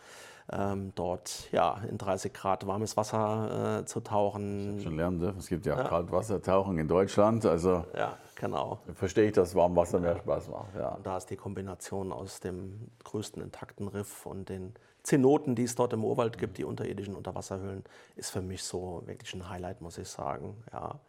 ähm, 0.51 0.91
dort 0.95 1.49
ja, 1.51 1.81
in 1.89 1.97
30 1.97 2.33
Grad 2.33 2.67
warmes 2.67 2.97
Wasser 2.97 3.79
äh, 3.79 3.85
zu 3.85 4.01
tauchen. 4.01 4.77
Ich 4.77 4.83
schon 4.83 4.97
lernen 4.97 5.19
dürfen. 5.19 5.39
Es 5.39 5.47
gibt 5.47 5.65
ja, 5.65 5.77
ja. 5.77 5.83
Kaltwassertauchen 5.83 6.77
in 6.77 6.87
Deutschland. 6.87 7.45
Also 7.45 7.85
ja, 7.95 8.17
genau. 8.35 8.79
verstehe 8.93 9.27
ich, 9.27 9.33
dass 9.33 9.55
Warmwasser 9.55 9.99
mehr 9.99 10.17
Spaß 10.17 10.49
macht. 10.49 10.75
Ja. 10.75 10.89
Und 10.89 11.05
da 11.05 11.17
ist 11.17 11.29
die 11.29 11.37
Kombination 11.37 12.11
aus 12.11 12.39
dem 12.39 12.89
größten 13.03 13.41
intakten 13.41 13.87
Riff 13.87 14.25
und 14.25 14.49
den 14.49 14.73
Zenoten, 15.03 15.55
die 15.55 15.63
es 15.63 15.75
dort 15.75 15.93
im 15.93 16.03
Urwald 16.03 16.37
gibt, 16.37 16.57
die 16.57 16.63
unterirdischen 16.63 17.15
Unterwasserhöhlen, 17.15 17.83
ist 18.15 18.29
für 18.29 18.41
mich 18.41 18.63
so 18.63 19.01
wirklich 19.05 19.33
ein 19.33 19.49
Highlight, 19.49 19.81
muss 19.81 19.97
ich 19.97 20.07
sagen. 20.07 20.55
Ja. 20.71 20.99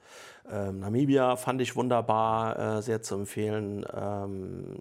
Ähm, 0.50 0.80
Namibia 0.80 1.36
fand 1.36 1.60
ich 1.60 1.76
wunderbar, 1.76 2.78
äh, 2.78 2.82
sehr 2.82 3.02
zu 3.02 3.16
empfehlen. 3.16 3.84
Ähm, 3.94 4.76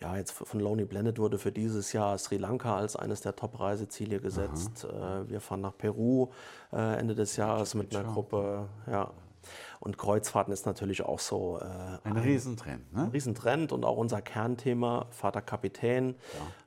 ja, 0.00 0.16
jetzt 0.16 0.32
von 0.32 0.58
Lonely 0.58 0.84
Planet 0.84 1.18
wurde 1.18 1.38
für 1.38 1.52
dieses 1.52 1.92
Jahr 1.92 2.18
Sri 2.18 2.36
Lanka 2.36 2.76
als 2.76 2.96
eines 2.96 3.20
der 3.20 3.36
Top-Reiseziele 3.36 4.18
gesetzt. 4.18 4.84
Äh, 4.84 5.28
wir 5.30 5.40
fahren 5.40 5.60
nach 5.60 5.78
Peru 5.78 6.30
äh, 6.72 6.98
Ende 6.98 7.14
des 7.14 7.36
Jahres 7.36 7.74
mit 7.74 7.94
einer 7.94 8.12
Gruppe. 8.12 8.66
Ja. 8.90 9.12
Und 9.80 9.98
Kreuzfahrten 9.98 10.52
ist 10.52 10.66
natürlich 10.66 11.02
auch 11.02 11.18
so 11.18 11.58
äh, 11.58 11.64
ein, 11.64 11.98
ein 12.04 12.16
Riesentrend. 12.16 12.92
Ne? 12.92 13.02
Ein 13.04 13.10
Riesentrend 13.10 13.72
und 13.72 13.84
auch 13.84 13.96
unser 13.96 14.22
Kernthema, 14.22 15.06
Vater 15.10 15.42
Kapitän. 15.42 16.16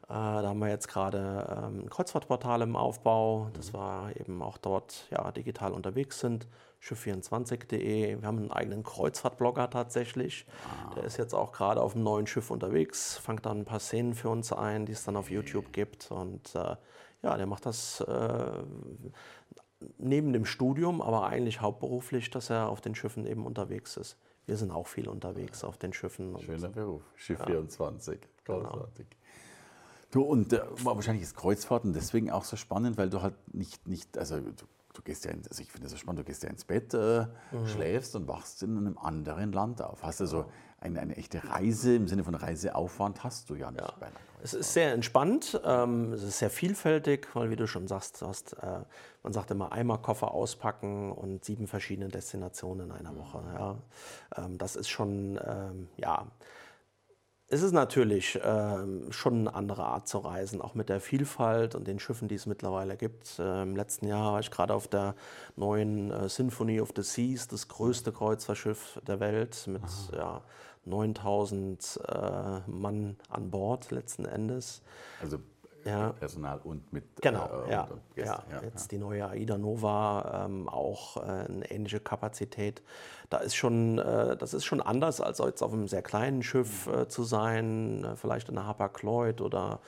Ja. 0.10 0.40
Äh, 0.40 0.42
da 0.44 0.50
haben 0.50 0.60
wir 0.60 0.70
jetzt 0.70 0.88
gerade 0.88 1.48
ähm, 1.50 1.86
ein 1.86 1.90
Kreuzfahrtportal 1.90 2.62
im 2.62 2.76
Aufbau, 2.76 3.50
dass 3.54 3.74
mhm. 3.74 3.78
wir 3.78 4.14
eben 4.20 4.42
auch 4.42 4.58
dort 4.58 5.08
ja, 5.12 5.32
digital 5.32 5.74
unterwegs 5.74 6.20
sind 6.20 6.48
schiff24.de. 6.86 8.22
Wir 8.22 8.28
haben 8.28 8.38
einen 8.38 8.52
eigenen 8.52 8.84
Kreuzfahrtblogger 8.84 9.70
tatsächlich. 9.70 10.46
Ah. 10.70 10.94
Der 10.96 11.04
ist 11.04 11.18
jetzt 11.18 11.34
auch 11.34 11.52
gerade 11.52 11.82
auf 11.82 11.96
einem 11.96 12.04
neuen 12.04 12.28
Schiff 12.28 12.52
unterwegs, 12.52 13.18
fängt 13.18 13.46
dann 13.46 13.62
ein 13.62 13.66
paar 13.66 13.80
Szenen 13.80 14.14
für 14.14 14.30
uns 14.30 14.54
ein, 14.54 14.86
die 14.86 14.92
es 14.92 15.04
dann 15.04 15.16
auf 15.16 15.32
YouTube 15.32 15.74
gibt. 15.74 16.12
Und 16.12 16.54
äh, 16.56 16.76
ja, 17.24 17.38
der 17.38 17.48
macht 17.48 17.66
das 17.66 18.02
äh, 18.02 18.64
neben 19.98 20.34
dem 20.34 20.46
Studium, 20.46 21.02
aber 21.02 21.26
eigentlich 21.26 21.62
hauptberuflich, 21.62 22.30
dass 22.30 22.50
er 22.50 22.70
auf 22.70 22.82
den 22.82 22.96
Schiffen 22.96 23.26
eben 23.26 23.46
unterwegs 23.46 23.98
ist. 23.98 24.18
Wir 24.46 24.58
sind 24.58 24.72
auch 24.72 24.88
viel 24.88 25.08
unterwegs 25.08 25.64
auf 25.64 25.78
den 25.78 25.94
Schiffen. 25.94 26.40
Schöner 26.42 26.70
Beruf, 26.70 27.02
Schiff 27.16 27.40
ja. 27.40 27.46
24. 27.46 28.20
Genau. 28.44 28.60
Großartig. 28.60 29.08
Genau. 29.10 29.22
Du, 30.12 30.22
und 30.22 30.54
äh, 30.54 30.62
wahrscheinlich 30.84 31.24
ist 31.24 31.36
Kreuzfahrten 31.36 31.92
deswegen 31.94 32.32
auch 32.32 32.44
so 32.44 32.56
spannend, 32.56 32.98
weil 32.98 33.10
du 33.10 33.22
halt 33.22 33.36
nicht, 33.54 33.88
nicht 33.88 34.18
also 34.18 34.40
du 34.40 34.66
du 34.96 35.02
gehst 35.02 35.26
ja, 35.26 35.32
in, 35.32 35.42
also 35.48 35.62
ich 35.62 35.72
finde 35.72 35.84
das 35.84 35.92
so 35.92 35.98
spannend, 35.98 36.20
du 36.20 36.24
gehst 36.24 36.44
ja 36.44 36.50
ins 36.50 36.66
Bett, 36.66 36.94
äh, 36.94 37.26
mhm. 37.52 37.68
schläfst 37.68 38.16
und 38.16 38.28
wachst 38.28 38.64
in 38.64 38.78
einem 38.78 38.98
anderen 38.98 39.52
Land 39.52 39.82
auf. 39.82 40.04
Hast 40.04 40.22
also 40.22 40.46
eine, 40.80 41.00
eine 41.00 41.16
echte 41.18 41.44
Reise 41.48 41.96
im 41.96 42.08
Sinne 42.08 42.24
von 42.24 42.36
Reiseaufwand 42.36 43.24
hast 43.24 43.50
du 43.50 43.56
ja 43.56 43.72
nicht 43.72 43.82
ja. 43.82 43.94
bei 44.00 44.08
einer 44.08 44.16
Es 44.44 44.54
ist 44.54 44.74
sehr 44.74 44.94
entspannt, 44.94 45.60
ähm, 45.64 46.14
es 46.14 46.24
ist 46.24 46.40
sehr 46.40 46.50
vielfältig, 46.50 47.28
weil 47.34 47.50
wie 47.50 47.56
du 47.56 47.68
schon 47.68 47.88
sagst, 47.88 48.22
du 48.22 48.28
hast, 48.28 48.54
äh, 48.54 48.80
man 49.24 49.34
sagt 49.34 49.52
immer 49.52 49.72
einmal 49.72 50.00
Koffer 50.02 50.32
auspacken 50.32 51.12
und 51.12 51.44
sieben 51.44 51.68
verschiedene 51.68 52.10
Destinationen 52.10 52.88
in 52.88 52.92
einer 52.92 53.12
mhm. 53.12 53.18
Woche. 53.18 53.44
Ja. 53.54 53.76
Ähm, 54.38 54.58
das 54.58 54.76
ist 54.76 54.90
schon, 54.90 55.40
ähm, 55.46 55.88
ja, 55.98 56.28
es 57.56 57.62
ist 57.62 57.72
natürlich 57.72 58.36
äh, 58.36 59.12
schon 59.12 59.40
eine 59.40 59.56
andere 59.56 59.86
Art 59.86 60.10
zu 60.10 60.18
reisen, 60.18 60.62
auch 60.62 60.76
mit 60.76 60.90
der 60.90 61.00
Vielfalt 61.00 61.74
und 61.74 61.88
den 61.88 62.00
Schiffen, 62.00 62.28
die 62.28 62.36
es 62.36 62.46
mittlerweile 62.46 62.98
gibt. 62.98 63.40
Äh, 63.40 63.64
Im 63.64 63.78
letzten 63.78 64.08
Jahr 64.08 64.34
war 64.34 64.40
ich 64.42 64.52
gerade 64.52 64.74
auf 64.74 64.90
der 64.90 65.16
neuen 65.56 66.12
äh, 66.12 66.28
Symphony 66.28 66.82
of 66.82 66.92
the 66.96 67.02
Seas, 67.02 67.48
das 67.48 67.70
größte 67.70 68.12
Kreuzfahrtschiff 68.12 69.00
der 69.08 69.22
Welt 69.22 69.68
mit 69.68 69.84
ja, 70.14 70.42
9000 70.84 72.02
äh, 72.06 72.70
Mann 72.70 73.16
an 73.30 73.50
Bord 73.52 73.90
letzten 73.90 74.26
Endes. 74.26 74.82
Also 75.22 75.40
ja. 75.86 76.14
Personal 76.14 76.60
und 76.64 76.92
mit 76.92 77.22
genau, 77.22 77.64
äh, 77.68 77.72
ja. 77.72 77.84
Und 77.84 78.02
ja. 78.16 78.44
ja. 78.52 78.62
Jetzt 78.64 78.92
die 78.92 78.98
neue 78.98 79.28
AIDA 79.28 79.58
Nova 79.58 80.46
ähm, 80.46 80.68
auch 80.68 81.18
äh, 81.18 81.22
eine 81.22 81.70
ähnliche 81.70 82.00
Kapazität. 82.00 82.82
Da 83.30 83.38
ist 83.38 83.56
schon, 83.56 84.00
äh, 84.00 84.36
das 84.36 84.54
ist 84.54 84.66
schon 84.66 84.82
anders 84.82 85.22
als 85.22 85.40
jetzt 85.40 85.62
auf 85.62 85.74
einem 85.74 85.88
sehr 85.88 86.02
kleinen 86.02 86.44
Schiff 86.44 86.88
äh, 86.88 87.08
zu 87.08 87.24
sein, 87.24 88.04
äh, 88.04 88.16
vielleicht 88.16 88.50
in 88.50 88.56
der 88.56 88.66
Hapag 88.66 89.02
Lloyd 89.04 89.42
oder 89.42 89.80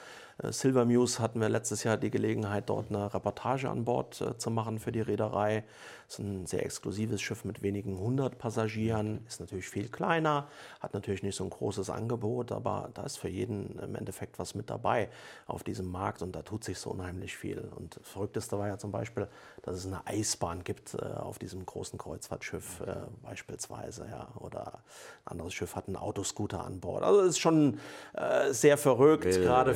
Silver 0.43 0.85
Muse 0.85 1.19
hatten 1.19 1.41
wir 1.41 1.49
letztes 1.49 1.83
Jahr 1.83 1.97
die 1.97 2.11
Gelegenheit, 2.11 2.69
dort 2.69 2.89
eine 2.89 3.13
Reportage 3.13 3.69
an 3.69 3.85
Bord 3.85 4.23
zu 4.37 4.51
machen 4.51 4.77
für 4.77 4.91
die 4.91 5.01
Reederei. 5.01 5.63
Es 6.07 6.13
ist 6.13 6.19
ein 6.19 6.45
sehr 6.45 6.63
exklusives 6.63 7.21
Schiff 7.21 7.43
mit 7.43 7.63
wenigen 7.63 7.97
hundert 7.97 8.37
Passagieren, 8.37 9.25
ist 9.27 9.41
natürlich 9.41 9.67
viel 9.67 9.89
kleiner, 9.89 10.47
hat 10.79 10.93
natürlich 10.93 11.21
nicht 11.21 11.35
so 11.35 11.43
ein 11.43 11.49
großes 11.49 11.89
Angebot, 11.89 12.53
aber 12.53 12.91
da 12.93 13.03
ist 13.03 13.17
für 13.17 13.27
jeden 13.27 13.77
im 13.79 13.95
Endeffekt 13.95 14.39
was 14.39 14.55
mit 14.55 14.69
dabei 14.69 15.09
auf 15.47 15.63
diesem 15.63 15.91
Markt 15.91 16.21
und 16.21 16.33
da 16.33 16.43
tut 16.43 16.63
sich 16.63 16.77
so 16.77 16.91
unheimlich 16.91 17.35
viel. 17.35 17.69
Und 17.75 17.97
das 17.97 18.07
Verrückteste 18.07 18.57
war 18.57 18.67
ja 18.67 18.77
zum 18.77 18.91
Beispiel, 18.91 19.27
dass 19.63 19.75
es 19.75 19.85
eine 19.85 20.05
Eisbahn 20.05 20.63
gibt 20.63 20.93
äh, 20.93 20.97
auf 21.03 21.39
diesem 21.39 21.65
großen 21.65 21.99
Kreuzfahrtschiff 21.99 22.81
äh, 22.81 22.95
beispielsweise, 23.23 24.07
ja, 24.09 24.29
oder 24.39 24.79
ein 25.25 25.31
anderes 25.31 25.53
Schiff 25.53 25.75
hat 25.75 25.87
einen 25.87 25.97
Autoscooter 25.97 26.63
an 26.63 26.79
Bord. 26.79 27.03
Also 27.03 27.21
es 27.21 27.29
ist 27.29 27.39
schon 27.39 27.79
äh, 28.13 28.53
sehr 28.53 28.77
verrückt, 28.77 29.25
gerade 29.25 29.75